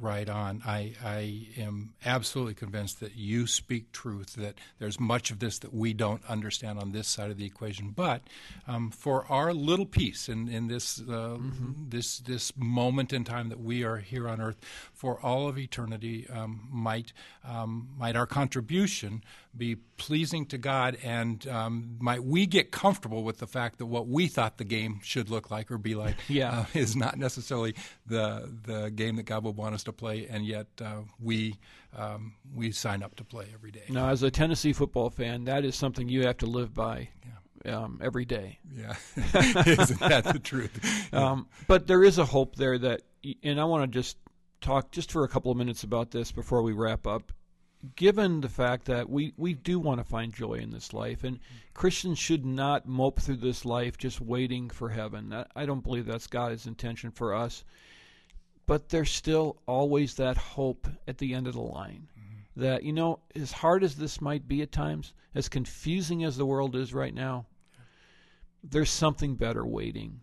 right 0.00 0.28
on. 0.28 0.62
I, 0.64 0.92
I 1.04 1.48
am 1.58 1.94
absolutely 2.04 2.54
convinced 2.54 3.00
that 3.00 3.16
you 3.16 3.46
speak 3.46 3.92
truth, 3.92 4.34
that 4.34 4.54
there's 4.78 5.00
much 5.00 5.30
of 5.30 5.38
this 5.38 5.58
that 5.60 5.72
we 5.74 5.92
don't 5.92 6.22
understand 6.28 6.78
on 6.78 6.92
this 6.92 7.08
side 7.08 7.30
of 7.30 7.36
the 7.36 7.44
equation. 7.44 7.90
But 7.90 8.22
um, 8.66 8.90
for 8.90 9.26
our 9.30 9.52
little 9.52 9.86
piece 9.86 10.28
in, 10.28 10.48
in 10.48 10.68
this, 10.68 11.00
uh, 11.00 11.38
mm-hmm. 11.38 11.88
this, 11.88 12.18
this 12.18 12.52
moment 12.56 13.12
in 13.12 13.24
time 13.24 13.48
that 13.48 13.60
we 13.60 13.84
are 13.84 13.98
here 13.98 14.28
on 14.28 14.40
earth, 14.40 14.56
for 14.92 15.20
all 15.20 15.48
of 15.48 15.58
eternity, 15.58 16.26
um, 16.32 16.68
might, 16.70 17.12
um, 17.44 17.88
might 17.98 18.16
our 18.16 18.26
contribution 18.26 19.22
be 19.56 19.76
pleasing 19.96 20.44
to 20.46 20.58
God 20.58 20.98
and 21.02 21.46
um, 21.48 21.96
might 21.98 22.22
we 22.22 22.46
get 22.46 22.70
comfortable 22.70 23.22
with 23.22 23.38
the 23.38 23.46
fact 23.46 23.78
that 23.78 23.86
what 23.86 24.06
we 24.06 24.26
thought 24.26 24.58
the 24.58 24.64
game 24.64 25.00
should 25.02 25.30
look 25.30 25.50
like 25.50 25.70
or 25.70 25.78
be 25.78 25.94
like 25.94 26.16
yeah. 26.28 26.60
uh, 26.60 26.64
is 26.74 26.94
not 26.94 27.18
necessarily 27.18 27.74
the, 28.06 28.50
the 28.64 28.90
game 28.90 29.16
that 29.16 29.24
God 29.24 29.44
would 29.44 29.56
want 29.56 29.74
us 29.74 29.84
to 29.86 29.92
play, 29.92 30.26
and 30.28 30.46
yet 30.46 30.66
uh, 30.80 31.00
we 31.18 31.56
um, 31.96 32.34
we 32.54 32.70
sign 32.70 33.02
up 33.02 33.16
to 33.16 33.24
play 33.24 33.46
every 33.54 33.70
day. 33.70 33.84
Now, 33.88 34.10
as 34.10 34.22
a 34.22 34.30
Tennessee 34.30 34.72
football 34.72 35.10
fan, 35.10 35.44
that 35.44 35.64
is 35.64 35.74
something 35.74 36.08
you 36.08 36.26
have 36.26 36.36
to 36.38 36.46
live 36.46 36.74
by. 36.74 37.08
Yeah. 37.24 37.32
Um, 37.64 38.00
every 38.00 38.24
day. 38.24 38.60
Yeah, 38.72 38.94
isn't 39.16 39.98
that 39.98 40.24
the 40.24 40.38
truth? 40.38 40.78
Um, 41.12 41.48
but 41.66 41.86
there 41.86 42.04
is 42.04 42.18
a 42.18 42.24
hope 42.24 42.56
there 42.56 42.78
that, 42.78 43.02
and 43.42 43.58
I 43.60 43.64
want 43.64 43.90
to 43.90 43.98
just 43.98 44.18
talk 44.60 44.92
just 44.92 45.10
for 45.10 45.24
a 45.24 45.28
couple 45.28 45.50
of 45.50 45.56
minutes 45.56 45.82
about 45.82 46.10
this 46.10 46.30
before 46.30 46.62
we 46.62 46.72
wrap 46.72 47.06
up. 47.06 47.32
Given 47.96 48.40
the 48.40 48.48
fact 48.48 48.84
that 48.86 49.08
we, 49.08 49.32
we 49.36 49.54
do 49.54 49.80
want 49.80 49.98
to 49.98 50.04
find 50.04 50.32
joy 50.32 50.54
in 50.54 50.70
this 50.70 50.92
life, 50.92 51.24
and 51.24 51.40
Christians 51.74 52.18
should 52.18 52.44
not 52.44 52.86
mope 52.86 53.20
through 53.20 53.36
this 53.36 53.64
life 53.64 53.96
just 53.96 54.20
waiting 54.20 54.68
for 54.68 54.90
heaven. 54.90 55.34
I 55.54 55.66
don't 55.66 55.82
believe 55.82 56.06
that's 56.06 56.26
God's 56.26 56.66
intention 56.66 57.10
for 57.10 57.34
us 57.34 57.64
but 58.66 58.88
there's 58.88 59.10
still 59.10 59.56
always 59.66 60.14
that 60.14 60.36
hope 60.36 60.88
at 61.06 61.18
the 61.18 61.34
end 61.34 61.46
of 61.46 61.54
the 61.54 61.60
line 61.60 62.08
mm-hmm. 62.18 62.60
that 62.60 62.82
you 62.82 62.92
know 62.92 63.18
as 63.34 63.52
hard 63.52 63.82
as 63.82 63.96
this 63.96 64.20
might 64.20 64.46
be 64.48 64.62
at 64.62 64.72
times 64.72 65.12
as 65.34 65.48
confusing 65.48 66.24
as 66.24 66.36
the 66.36 66.46
world 66.46 66.74
is 66.76 66.92
right 66.94 67.14
now 67.14 67.46
there's 68.62 68.90
something 68.90 69.34
better 69.34 69.64
waiting 69.64 70.20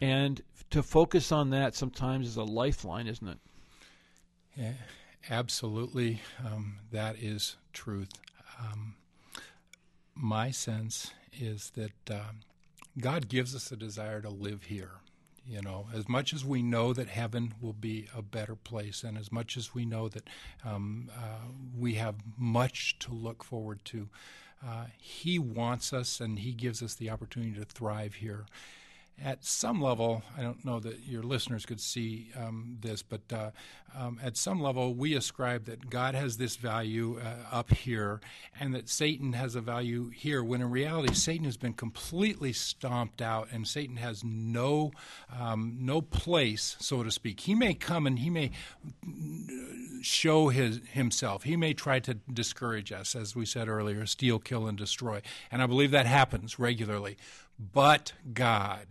and 0.00 0.42
to 0.70 0.82
focus 0.82 1.32
on 1.32 1.50
that 1.50 1.74
sometimes 1.74 2.26
is 2.26 2.36
a 2.36 2.44
lifeline 2.44 3.06
isn't 3.06 3.28
it 3.28 3.38
Yeah, 4.56 4.72
absolutely, 5.28 6.20
um, 6.44 6.76
that 6.90 7.16
is 7.18 7.56
truth. 7.72 8.10
Um, 8.58 8.94
my 10.14 10.50
sense 10.50 11.12
is 11.32 11.70
that 11.76 12.10
um, 12.10 12.40
God 12.98 13.28
gives 13.28 13.54
us 13.54 13.70
a 13.70 13.76
desire 13.76 14.20
to 14.20 14.28
live 14.28 14.64
here. 14.64 15.00
You 15.50 15.60
know, 15.62 15.88
as 15.92 16.08
much 16.08 16.32
as 16.32 16.44
we 16.44 16.62
know 16.62 16.92
that 16.92 17.08
heaven 17.08 17.54
will 17.60 17.72
be 17.72 18.06
a 18.16 18.22
better 18.22 18.54
place, 18.54 19.02
and 19.02 19.18
as 19.18 19.32
much 19.32 19.56
as 19.56 19.74
we 19.74 19.84
know 19.84 20.08
that 20.08 20.28
um, 20.64 21.10
uh, 21.12 21.48
we 21.76 21.94
have 21.94 22.14
much 22.38 23.00
to 23.00 23.12
look 23.12 23.42
forward 23.42 23.84
to, 23.86 24.08
uh, 24.64 24.84
He 24.96 25.40
wants 25.40 25.92
us 25.92 26.20
and 26.20 26.38
He 26.38 26.52
gives 26.52 26.84
us 26.84 26.94
the 26.94 27.10
opportunity 27.10 27.58
to 27.58 27.64
thrive 27.64 28.14
here 28.14 28.46
at 29.22 29.44
some 29.44 29.82
level, 29.82 30.22
I 30.36 30.42
don't 30.42 30.64
know 30.64 30.80
that 30.80 31.00
your 31.06 31.22
listeners 31.22 31.66
could 31.66 31.80
see 31.80 32.30
um, 32.36 32.78
this, 32.80 33.02
but 33.02 33.20
uh, 33.32 33.50
um, 33.96 34.18
at 34.22 34.36
some 34.36 34.60
level, 34.60 34.94
we 34.94 35.14
ascribe 35.14 35.66
that 35.66 35.90
God 35.90 36.14
has 36.14 36.36
this 36.36 36.56
value 36.56 37.20
uh, 37.20 37.54
up 37.54 37.70
here 37.70 38.20
and 38.58 38.74
that 38.74 38.88
Satan 38.88 39.32
has 39.32 39.54
a 39.54 39.60
value 39.60 40.10
here, 40.10 40.42
when 40.42 40.60
in 40.60 40.70
reality, 40.70 41.12
Satan 41.14 41.44
has 41.44 41.56
been 41.56 41.74
completely 41.74 42.52
stomped 42.52 43.20
out 43.20 43.48
and 43.52 43.66
Satan 43.66 43.96
has 43.96 44.24
no, 44.24 44.92
um, 45.38 45.76
no 45.80 46.00
place, 46.00 46.76
so 46.80 47.02
to 47.02 47.10
speak. 47.10 47.40
He 47.40 47.54
may 47.54 47.74
come 47.74 48.06
and 48.06 48.18
he 48.18 48.30
may 48.30 48.52
show 50.02 50.48
his, 50.48 50.80
himself. 50.92 51.42
He 51.42 51.56
may 51.56 51.74
try 51.74 52.00
to 52.00 52.14
discourage 52.14 52.92
us, 52.92 53.14
as 53.14 53.36
we 53.36 53.44
said 53.44 53.68
earlier, 53.68 54.06
steal, 54.06 54.38
kill, 54.38 54.66
and 54.66 54.78
destroy. 54.78 55.20
And 55.50 55.62
I 55.62 55.66
believe 55.66 55.90
that 55.90 56.06
happens 56.06 56.58
regularly. 56.58 57.16
But 57.58 58.14
God, 58.32 58.86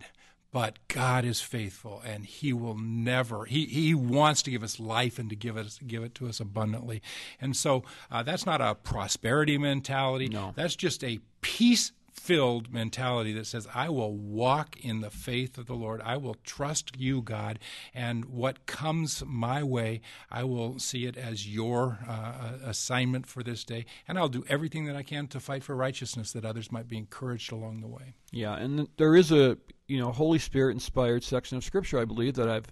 but 0.52 0.78
God 0.88 1.24
is 1.24 1.40
faithful, 1.40 2.02
and 2.04 2.24
He 2.24 2.52
will 2.52 2.76
never. 2.76 3.44
He 3.44 3.66
He 3.66 3.94
wants 3.94 4.42
to 4.42 4.50
give 4.50 4.62
us 4.62 4.80
life 4.80 5.18
and 5.18 5.30
to 5.30 5.36
give 5.36 5.56
us 5.56 5.78
give 5.86 6.02
it 6.02 6.14
to 6.16 6.28
us 6.28 6.40
abundantly. 6.40 7.02
And 7.40 7.56
so 7.56 7.84
uh, 8.10 8.22
that's 8.22 8.46
not 8.46 8.60
a 8.60 8.74
prosperity 8.74 9.58
mentality. 9.58 10.28
No, 10.28 10.52
that's 10.56 10.76
just 10.76 11.04
a 11.04 11.20
peace 11.40 11.92
filled 12.12 12.72
mentality 12.72 13.32
that 13.32 13.46
says, 13.46 13.66
I 13.74 13.88
will 13.88 14.14
walk 14.14 14.78
in 14.80 15.00
the 15.00 15.10
faith 15.10 15.58
of 15.58 15.66
the 15.66 15.74
Lord. 15.74 16.00
I 16.04 16.16
will 16.16 16.36
trust 16.44 16.98
you, 16.98 17.22
God, 17.22 17.58
and 17.94 18.24
what 18.26 18.66
comes 18.66 19.22
my 19.26 19.62
way, 19.62 20.00
I 20.30 20.44
will 20.44 20.78
see 20.78 21.06
it 21.06 21.16
as 21.16 21.48
your 21.48 21.98
uh, 22.08 22.58
assignment 22.64 23.26
for 23.26 23.42
this 23.42 23.64
day, 23.64 23.86
and 24.06 24.18
I'll 24.18 24.28
do 24.28 24.44
everything 24.48 24.84
that 24.86 24.96
I 24.96 25.02
can 25.02 25.26
to 25.28 25.40
fight 25.40 25.64
for 25.64 25.74
righteousness 25.74 26.32
that 26.32 26.44
others 26.44 26.70
might 26.70 26.88
be 26.88 26.98
encouraged 26.98 27.52
along 27.52 27.80
the 27.80 27.88
way. 27.88 28.14
Yeah, 28.32 28.54
and 28.54 28.88
there 28.96 29.16
is 29.16 29.32
a 29.32 29.58
you 29.86 29.98
know 29.98 30.12
Holy 30.12 30.38
Spirit 30.38 30.72
inspired 30.72 31.24
section 31.24 31.56
of 31.56 31.64
Scripture, 31.64 31.98
I 31.98 32.04
believe, 32.04 32.34
that 32.34 32.48
I've 32.48 32.66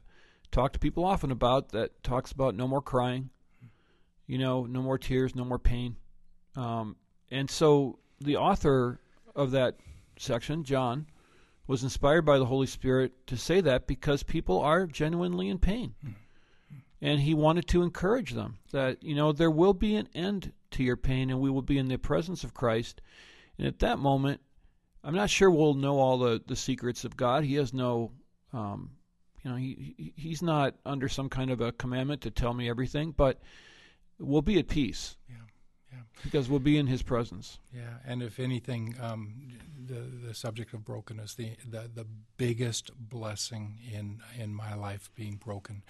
talked 0.50 0.74
to 0.74 0.78
people 0.78 1.04
often 1.04 1.30
about 1.30 1.70
that 1.70 2.02
talks 2.02 2.32
about 2.32 2.54
no 2.54 2.68
more 2.68 2.82
crying, 2.82 3.30
you 4.26 4.38
know, 4.38 4.66
no 4.66 4.82
more 4.82 4.98
tears, 4.98 5.34
no 5.34 5.44
more 5.44 5.58
pain, 5.58 5.96
um, 6.56 6.96
and 7.30 7.50
so 7.50 7.98
the 8.20 8.36
author 8.36 9.00
of 9.38 9.52
that 9.52 9.76
section, 10.18 10.64
John, 10.64 11.06
was 11.66 11.82
inspired 11.82 12.22
by 12.22 12.38
the 12.38 12.46
Holy 12.46 12.66
Spirit 12.66 13.26
to 13.28 13.36
say 13.36 13.60
that 13.60 13.86
because 13.86 14.22
people 14.22 14.58
are 14.60 14.86
genuinely 14.86 15.48
in 15.48 15.58
pain. 15.58 15.94
And 17.00 17.20
he 17.20 17.32
wanted 17.32 17.68
to 17.68 17.82
encourage 17.82 18.32
them 18.32 18.58
that, 18.72 19.02
you 19.02 19.14
know, 19.14 19.32
there 19.32 19.50
will 19.50 19.74
be 19.74 19.94
an 19.94 20.08
end 20.14 20.52
to 20.72 20.82
your 20.82 20.96
pain 20.96 21.30
and 21.30 21.40
we 21.40 21.50
will 21.50 21.62
be 21.62 21.78
in 21.78 21.86
the 21.88 21.98
presence 21.98 22.42
of 22.42 22.54
Christ. 22.54 23.00
And 23.56 23.66
at 23.66 23.78
that 23.78 23.98
moment, 23.98 24.40
I'm 25.04 25.14
not 25.14 25.30
sure 25.30 25.50
we'll 25.50 25.74
know 25.74 25.98
all 25.98 26.18
the, 26.18 26.42
the 26.44 26.56
secrets 26.56 27.04
of 27.04 27.16
God. 27.16 27.44
He 27.44 27.54
has 27.54 27.72
no, 27.72 28.10
um, 28.52 28.90
you 29.44 29.50
know, 29.50 29.56
he, 29.56 30.12
he's 30.16 30.42
not 30.42 30.74
under 30.84 31.08
some 31.08 31.28
kind 31.28 31.50
of 31.50 31.60
a 31.60 31.70
commandment 31.70 32.22
to 32.22 32.30
tell 32.30 32.52
me 32.52 32.68
everything, 32.68 33.12
but 33.16 33.40
we'll 34.18 34.42
be 34.42 34.58
at 34.58 34.66
peace. 34.66 35.16
Yeah. 35.28 35.36
Yeah. 35.98 36.20
Because 36.22 36.48
we'll 36.48 36.60
be 36.60 36.78
in 36.78 36.86
His 36.86 37.02
presence. 37.02 37.58
Yeah, 37.74 37.98
and 38.06 38.22
if 38.22 38.38
anything, 38.38 38.94
um, 39.00 39.34
the 39.86 40.00
the 40.26 40.34
subject 40.34 40.72
of 40.74 40.84
brokenness, 40.84 41.34
the, 41.34 41.50
the 41.68 41.90
the 41.92 42.06
biggest 42.36 42.90
blessing 42.98 43.78
in 43.92 44.20
in 44.38 44.54
my 44.54 44.74
life 44.74 45.10
being 45.14 45.36
broken 45.36 45.82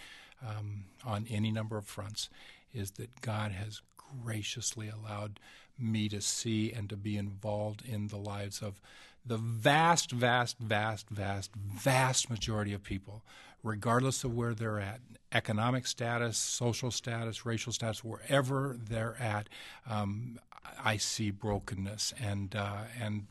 um, 0.47 0.85
on 1.05 1.27
any 1.31 1.51
number 1.51 1.77
of 1.77 1.87
fronts 1.87 2.31
is 2.73 2.93
that 2.93 3.21
God 3.21 3.53
has 3.53 3.83
graciously 4.23 4.89
allowed 4.89 5.41
me 5.79 6.09
to 6.09 6.21
see 6.21 6.73
and 6.73 6.89
to 6.91 6.97
be 6.97 7.17
involved 7.17 7.83
in 7.87 8.09
the 8.09 8.17
lives 8.17 8.63
of 8.63 8.81
the 9.25 9.37
vast, 9.37 10.11
vast, 10.11 10.59
vast, 10.59 11.11
vast, 11.11 11.55
vast 11.55 12.31
majority 12.31 12.73
of 12.73 12.83
people, 12.83 13.23
regardless 13.63 14.25
of 14.25 14.35
where 14.35 14.55
they're 14.55 14.81
at, 14.81 15.01
economic 15.33 15.87
status, 15.87 16.39
social 16.39 16.91
status, 16.91 17.45
racial 17.45 17.73
status, 17.73 18.03
wherever 18.03 18.77
they're 18.79 19.17
at, 19.21 19.49
um, 19.89 20.39
I 20.83 20.97
see 20.97 21.31
brokenness, 21.31 22.15
and 22.21 22.55
uh, 22.55 22.83
and 23.01 23.27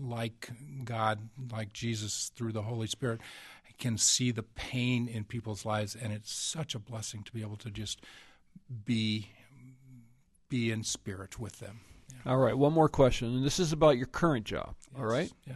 like 0.00 0.50
God, 0.84 1.30
like 1.52 1.72
Jesus 1.72 2.30
through 2.34 2.52
the 2.52 2.62
Holy 2.62 2.86
Spirit, 2.86 3.20
I 3.66 3.72
can 3.78 3.96
see 3.96 4.30
the 4.30 4.42
pain 4.42 5.08
in 5.08 5.24
people's 5.24 5.64
lives, 5.64 5.94
and 5.94 6.12
it's 6.12 6.32
such 6.32 6.74
a 6.74 6.78
blessing 6.78 7.22
to 7.22 7.32
be 7.32 7.42
able 7.42 7.56
to 7.58 7.70
just 7.70 8.00
be 8.84 9.30
be 10.48 10.70
in 10.70 10.82
spirit 10.82 11.38
with 11.38 11.58
them. 11.58 11.80
Yeah. 12.10 12.32
All 12.32 12.38
right, 12.38 12.56
one 12.56 12.72
more 12.72 12.88
question, 12.88 13.34
and 13.34 13.44
this 13.44 13.58
is 13.58 13.72
about 13.72 13.96
your 13.96 14.06
current 14.06 14.44
job. 14.44 14.74
Yes. 14.92 15.00
All 15.00 15.06
right. 15.06 15.32
Yeah. 15.46 15.54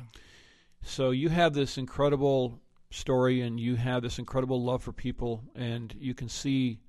So 0.83 1.11
you 1.11 1.29
have 1.29 1.53
this 1.53 1.77
incredible 1.77 2.59
story, 2.91 3.43
and 3.43 3.61
you 3.61 3.77
have 3.77 4.03
this 4.03 4.19
incredible 4.19 4.63
love 4.63 4.83
for 4.83 4.93
people, 4.93 5.43
and 5.55 5.95
you 5.99 6.15
can 6.15 6.29
see, 6.29 6.81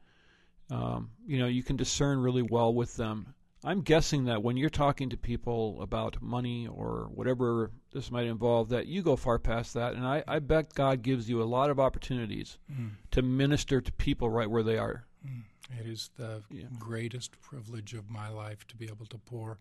um, 0.72 1.12
you 1.26 1.40
know, 1.40 1.48
you 1.48 1.64
can 1.64 1.76
discern 1.76 2.20
really 2.20 2.42
well 2.42 2.74
with 2.74 2.96
them. 2.96 3.34
I'm 3.66 3.82
guessing 3.82 4.26
that 4.26 4.42
when 4.42 4.56
you're 4.56 4.70
talking 4.70 5.10
to 5.10 5.18
people 5.18 5.82
about 5.82 6.22
money 6.22 6.66
or 6.68 7.10
whatever 7.14 7.72
this 7.92 8.10
might 8.10 8.26
involve, 8.28 8.70
that 8.70 8.88
you 8.88 9.02
go 9.02 9.18
far 9.18 9.38
past 9.38 9.74
that. 9.74 9.96
And 9.96 10.08
I, 10.08 10.24
I 10.26 10.40
bet 10.40 10.74
God 10.74 11.02
gives 11.02 11.30
you 11.30 11.42
a 11.42 11.44
lot 11.44 11.70
of 11.70 11.78
opportunities 11.78 12.58
mm. 12.72 12.92
to 13.12 13.22
minister 13.22 13.82
to 13.82 13.92
people 13.92 14.30
right 14.30 14.50
where 14.50 14.64
they 14.64 14.78
are. 14.78 15.06
Mm. 15.28 15.44
It 15.78 15.88
is 15.88 16.10
the 16.16 16.42
Yeah. 16.50 16.68
greatest 16.80 17.40
privilege 17.42 17.94
of 17.94 18.10
my 18.10 18.30
life 18.30 18.66
to 18.70 18.78
be 18.78 18.86
able 18.86 19.06
to 19.08 19.18
pour, 19.18 19.58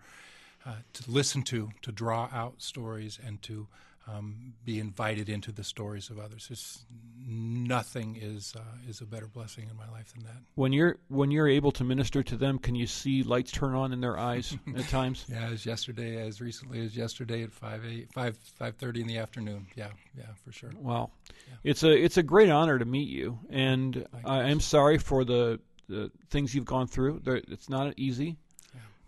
uh, 0.64 0.76
to 0.92 1.10
listen 1.10 1.42
to, 1.42 1.70
to 1.82 1.90
draw 1.90 2.28
out 2.32 2.62
stories, 2.62 3.18
and 3.22 3.42
to 3.42 3.66
um, 4.10 4.54
be 4.64 4.78
invited 4.80 5.28
into 5.28 5.52
the 5.52 5.64
stories 5.64 6.10
of 6.10 6.18
others. 6.18 6.48
It's, 6.50 6.84
nothing 7.26 8.16
is 8.20 8.54
uh, 8.56 8.60
is 8.88 9.00
a 9.00 9.04
better 9.04 9.26
blessing 9.26 9.68
in 9.70 9.76
my 9.76 9.88
life 9.90 10.12
than 10.14 10.24
that. 10.24 10.36
When 10.54 10.72
you're 10.72 10.96
when 11.08 11.30
you're 11.30 11.48
able 11.48 11.72
to 11.72 11.84
minister 11.84 12.22
to 12.22 12.36
them, 12.36 12.58
can 12.58 12.74
you 12.74 12.86
see 12.86 13.22
lights 13.22 13.52
turn 13.52 13.74
on 13.74 13.92
in 13.92 14.00
their 14.00 14.18
eyes 14.18 14.56
at 14.76 14.88
times? 14.88 15.24
Yeah, 15.28 15.48
as 15.52 15.66
yesterday, 15.66 16.26
as 16.26 16.40
recently 16.40 16.84
as 16.84 16.96
yesterday 16.96 17.42
at 17.42 17.52
five 17.52 17.84
eight 17.84 18.08
five 18.14 18.38
five 18.58 18.76
thirty 18.76 19.00
in 19.00 19.06
the 19.06 19.18
afternoon. 19.18 19.66
Yeah, 19.76 19.88
yeah, 20.16 20.24
for 20.44 20.52
sure. 20.52 20.70
Wow, 20.80 21.10
Yeah. 21.48 21.54
it's 21.64 21.82
a 21.82 21.90
it's 21.92 22.16
a 22.16 22.22
great 22.22 22.50
honor 22.50 22.78
to 22.78 22.84
meet 22.84 23.08
you, 23.08 23.38
and 23.50 24.06
I 24.24 24.44
am 24.50 24.60
sorry 24.60 24.98
for 24.98 25.24
the 25.24 25.60
the 25.88 26.10
things 26.30 26.54
you've 26.54 26.66
gone 26.66 26.86
through. 26.86 27.20
They're, 27.24 27.36
it's 27.48 27.68
not 27.68 27.94
easy, 27.96 28.36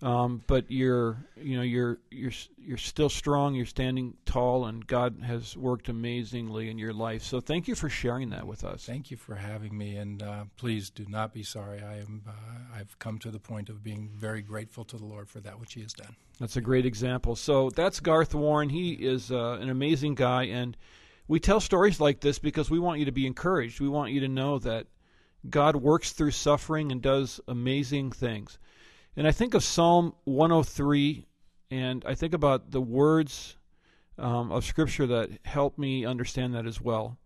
um, 0.02 0.42
but 0.46 0.70
you're 0.70 1.18
you 1.36 1.56
know 1.56 1.62
you're 1.62 1.98
you're 2.10 2.32
you're 2.56 2.78
still 2.78 3.10
strong. 3.10 3.54
You're 3.54 3.66
standing 3.66 4.14
tall, 4.24 4.64
and 4.66 4.86
God 4.86 5.22
has 5.24 5.56
worked 5.56 5.88
amazingly 5.88 6.70
in 6.70 6.78
your 6.78 6.94
life. 6.94 7.22
So 7.22 7.40
thank 7.40 7.68
you 7.68 7.74
for 7.74 7.88
sharing 7.88 8.30
that 8.30 8.46
with 8.46 8.64
us. 8.64 8.84
Thank 8.84 9.10
you 9.10 9.16
for 9.16 9.34
having 9.34 9.76
me, 9.76 9.96
and 9.96 10.22
uh, 10.22 10.44
please 10.56 10.88
do 10.88 11.04
not 11.08 11.34
be 11.34 11.42
sorry. 11.42 11.82
I 11.82 11.98
am. 11.98 12.22
Uh, 12.26 12.78
I've 12.78 12.98
come 12.98 13.18
to 13.18 13.30
the 13.30 13.38
point 13.38 13.68
of 13.68 13.82
being 13.82 14.10
very 14.14 14.40
grateful 14.40 14.84
to 14.84 14.96
the 14.96 15.04
Lord 15.04 15.28
for 15.28 15.40
that 15.40 15.60
which 15.60 15.74
He 15.74 15.82
has 15.82 15.92
done. 15.92 16.16
That's 16.38 16.56
a 16.56 16.62
great 16.62 16.86
example. 16.86 17.36
So 17.36 17.68
that's 17.68 18.00
Garth 18.00 18.34
Warren. 18.34 18.70
He 18.70 18.92
is 18.92 19.30
uh, 19.30 19.58
an 19.60 19.68
amazing 19.68 20.14
guy, 20.14 20.44
and 20.44 20.76
we 21.28 21.40
tell 21.40 21.60
stories 21.60 22.00
like 22.00 22.20
this 22.20 22.38
because 22.38 22.70
we 22.70 22.78
want 22.78 23.00
you 23.00 23.04
to 23.04 23.12
be 23.12 23.26
encouraged. 23.26 23.80
We 23.80 23.88
want 23.88 24.12
you 24.12 24.20
to 24.20 24.28
know 24.28 24.58
that 24.60 24.86
God 25.48 25.76
works 25.76 26.12
through 26.12 26.32
suffering 26.32 26.90
and 26.90 27.00
does 27.00 27.40
amazing 27.46 28.12
things. 28.12 28.58
And 29.16 29.26
I 29.26 29.32
think 29.32 29.54
of 29.54 29.64
Psalm 29.64 30.14
103, 30.24 31.26
and 31.70 32.04
I 32.06 32.14
think 32.14 32.32
about 32.32 32.70
the 32.70 32.80
words 32.80 33.56
um, 34.16 34.52
of 34.52 34.64
Scripture 34.64 35.06
that 35.08 35.30
help 35.44 35.78
me 35.78 36.04
understand 36.04 36.54
that 36.54 36.64
as 36.64 36.80
well. 36.80 37.18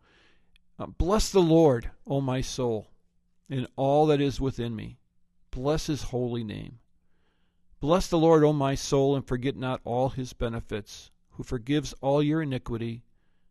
Uh, 0.78 0.86
Bless 0.86 1.30
the 1.30 1.42
Lord, 1.42 1.90
O 2.06 2.22
my 2.22 2.40
soul, 2.40 2.88
and 3.50 3.68
all 3.76 4.06
that 4.06 4.20
is 4.20 4.40
within 4.40 4.74
me. 4.74 4.98
Bless 5.50 5.86
his 5.86 6.04
holy 6.04 6.42
name. 6.42 6.78
Bless 7.80 8.08
the 8.08 8.18
Lord, 8.18 8.44
O 8.44 8.54
my 8.54 8.74
soul, 8.74 9.14
and 9.14 9.26
forget 9.26 9.54
not 9.54 9.82
all 9.84 10.08
his 10.08 10.32
benefits, 10.32 11.10
who 11.32 11.42
forgives 11.42 11.92
all 12.00 12.22
your 12.22 12.40
iniquity, 12.40 13.02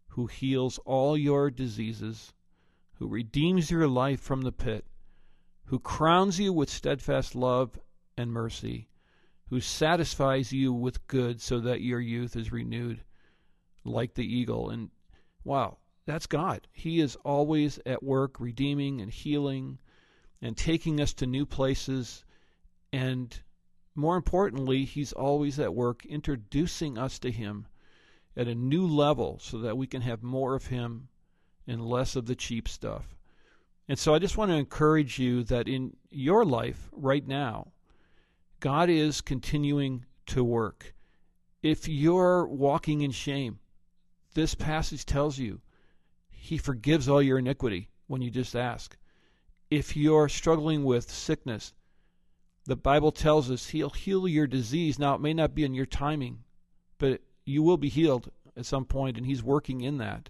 who 0.07 0.25
heals 0.25 0.79
all 0.85 1.15
your 1.15 1.51
diseases, 1.51 2.33
who 2.93 3.07
redeems 3.07 3.69
your 3.69 3.87
life 3.87 4.19
from 4.19 4.41
the 4.41 4.51
pit, 4.51 4.85
who 5.65 5.77
crowns 5.77 6.39
you 6.39 6.51
with 6.51 6.69
steadfast 6.69 7.35
love 7.35 7.79
and 8.17 8.31
mercy, 8.31 8.89
who 9.49 9.59
satisfies 9.59 10.51
you 10.51 10.73
with 10.73 11.07
good 11.07 11.41
so 11.41 11.59
that 11.59 11.81
your 11.81 11.99
youth 11.99 12.35
is 12.35 12.51
renewed 12.51 13.03
like 13.83 14.13
the 14.13 14.25
eagle. 14.25 14.69
And 14.69 14.89
wow, 15.43 15.77
that's 16.05 16.27
God. 16.27 16.67
He 16.71 16.99
is 16.99 17.15
always 17.17 17.79
at 17.85 18.03
work 18.03 18.39
redeeming 18.39 19.01
and 19.01 19.11
healing 19.11 19.79
and 20.41 20.57
taking 20.57 20.99
us 20.99 21.13
to 21.13 21.27
new 21.27 21.45
places. 21.45 22.25
And 22.91 23.39
more 23.95 24.15
importantly, 24.15 24.85
He's 24.85 25.13
always 25.13 25.59
at 25.59 25.73
work 25.73 26.05
introducing 26.05 26.97
us 26.97 27.19
to 27.19 27.31
Him 27.31 27.67
at 28.35 28.47
a 28.47 28.55
new 28.55 28.85
level 28.85 29.39
so 29.39 29.59
that 29.59 29.77
we 29.77 29.87
can 29.87 30.01
have 30.01 30.23
more 30.23 30.55
of 30.55 30.67
Him 30.67 31.07
and 31.67 31.85
less 31.85 32.15
of 32.15 32.25
the 32.25 32.35
cheap 32.35 32.67
stuff. 32.67 33.15
And 33.87 33.99
so 33.99 34.13
I 34.13 34.19
just 34.19 34.37
want 34.37 34.51
to 34.51 34.57
encourage 34.57 35.19
you 35.19 35.43
that 35.45 35.67
in 35.67 35.95
your 36.09 36.45
life 36.45 36.89
right 36.91 37.25
now, 37.27 37.73
God 38.63 38.89
is 38.89 39.19
continuing 39.19 40.05
to 40.25 40.41
work. 40.41 40.95
If 41.61 41.89
you're 41.89 42.47
walking 42.47 43.01
in 43.01 43.11
shame, 43.11 43.59
this 44.35 44.55
passage 44.55 45.05
tells 45.05 45.37
you 45.37 45.59
He 46.29 46.57
forgives 46.57 47.09
all 47.09 47.21
your 47.21 47.39
iniquity 47.39 47.89
when 48.07 48.21
you 48.21 48.31
just 48.31 48.55
ask. 48.55 48.95
If 49.69 49.97
you're 49.97 50.29
struggling 50.29 50.85
with 50.85 51.11
sickness, 51.11 51.73
the 52.63 52.77
Bible 52.77 53.11
tells 53.11 53.51
us 53.51 53.67
He'll 53.67 53.89
heal 53.89 54.29
your 54.29 54.47
disease. 54.47 54.97
Now, 54.97 55.15
it 55.15 55.19
may 55.19 55.33
not 55.33 55.53
be 55.53 55.65
in 55.65 55.73
your 55.73 55.85
timing, 55.85 56.45
but 56.99 57.19
you 57.43 57.63
will 57.63 57.75
be 57.75 57.89
healed 57.89 58.31
at 58.55 58.65
some 58.65 58.85
point, 58.85 59.17
and 59.17 59.25
He's 59.25 59.43
working 59.43 59.81
in 59.81 59.97
that. 59.97 60.29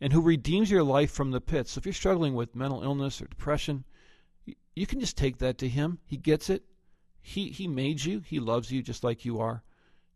And 0.00 0.14
who 0.14 0.22
redeems 0.22 0.70
your 0.70 0.84
life 0.84 1.10
from 1.10 1.32
the 1.32 1.40
pit. 1.42 1.68
So 1.68 1.80
if 1.80 1.84
you're 1.84 1.92
struggling 1.92 2.34
with 2.34 2.56
mental 2.56 2.82
illness 2.82 3.20
or 3.20 3.26
depression, 3.26 3.84
you 4.74 4.86
can 4.86 5.00
just 5.00 5.18
take 5.18 5.36
that 5.36 5.58
to 5.58 5.68
Him. 5.68 5.98
He 6.06 6.16
gets 6.16 6.48
it. 6.48 6.64
He, 7.22 7.48
he 7.48 7.68
made 7.68 8.04
you, 8.04 8.20
He 8.20 8.40
loves 8.40 8.70
you 8.70 8.82
just 8.82 9.04
like 9.04 9.24
you 9.24 9.40
are. 9.40 9.62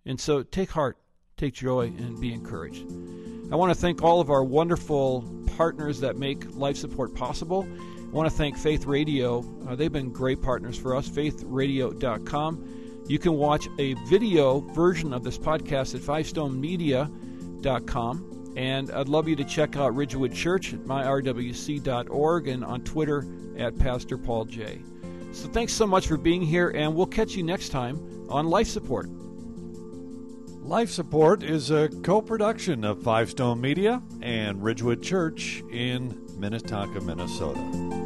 And 0.04 0.20
so 0.20 0.42
take 0.42 0.70
heart, 0.70 0.98
take 1.36 1.54
joy, 1.54 1.86
and 1.86 2.20
be 2.20 2.32
encouraged. 2.32 2.84
I 3.52 3.56
want 3.56 3.72
to 3.72 3.78
thank 3.78 4.02
all 4.02 4.20
of 4.20 4.30
our 4.30 4.44
wonderful 4.44 5.24
partners 5.56 6.00
that 6.00 6.16
make 6.16 6.54
life 6.54 6.76
support 6.76 7.14
possible. 7.14 7.66
I 8.06 8.10
want 8.10 8.30
to 8.30 8.36
thank 8.36 8.56
Faith 8.56 8.86
Radio. 8.86 9.44
Uh, 9.66 9.74
they've 9.74 9.92
been 9.92 10.12
great 10.12 10.40
partners 10.42 10.78
for 10.78 10.94
us, 10.96 11.08
faithradio.com. 11.08 13.04
You 13.08 13.18
can 13.18 13.34
watch 13.34 13.68
a 13.78 13.94
video 14.08 14.60
version 14.60 15.12
of 15.12 15.22
this 15.22 15.36
podcast 15.38 15.94
at 15.94 16.00
fivestonemedia.com. 16.00 18.32
And 18.56 18.90
I'd 18.90 19.08
love 19.08 19.28
you 19.28 19.36
to 19.36 19.44
check 19.44 19.76
out 19.76 19.94
Ridgewood 19.94 20.32
Church 20.32 20.72
at 20.72 20.80
myrwc.org 20.80 22.48
and 22.48 22.64
on 22.64 22.80
Twitter 22.82 23.26
at 23.58 23.78
Pastor 23.78 24.16
Paul 24.16 24.46
J. 24.46 24.80
So 25.36 25.48
thanks 25.48 25.74
so 25.74 25.86
much 25.86 26.06
for 26.06 26.16
being 26.16 26.40
here, 26.40 26.70
and 26.70 26.94
we'll 26.94 27.04
catch 27.04 27.34
you 27.34 27.42
next 27.42 27.68
time 27.68 28.26
on 28.30 28.46
Life 28.46 28.68
Support. 28.68 29.10
Life 30.62 30.90
Support 30.90 31.42
is 31.42 31.70
a 31.70 31.90
co 32.02 32.22
production 32.22 32.84
of 32.84 33.02
Five 33.02 33.28
Stone 33.28 33.60
Media 33.60 34.02
and 34.22 34.62
Ridgewood 34.62 35.02
Church 35.02 35.62
in 35.70 36.26
Minnetonka, 36.38 37.02
Minnesota. 37.02 38.05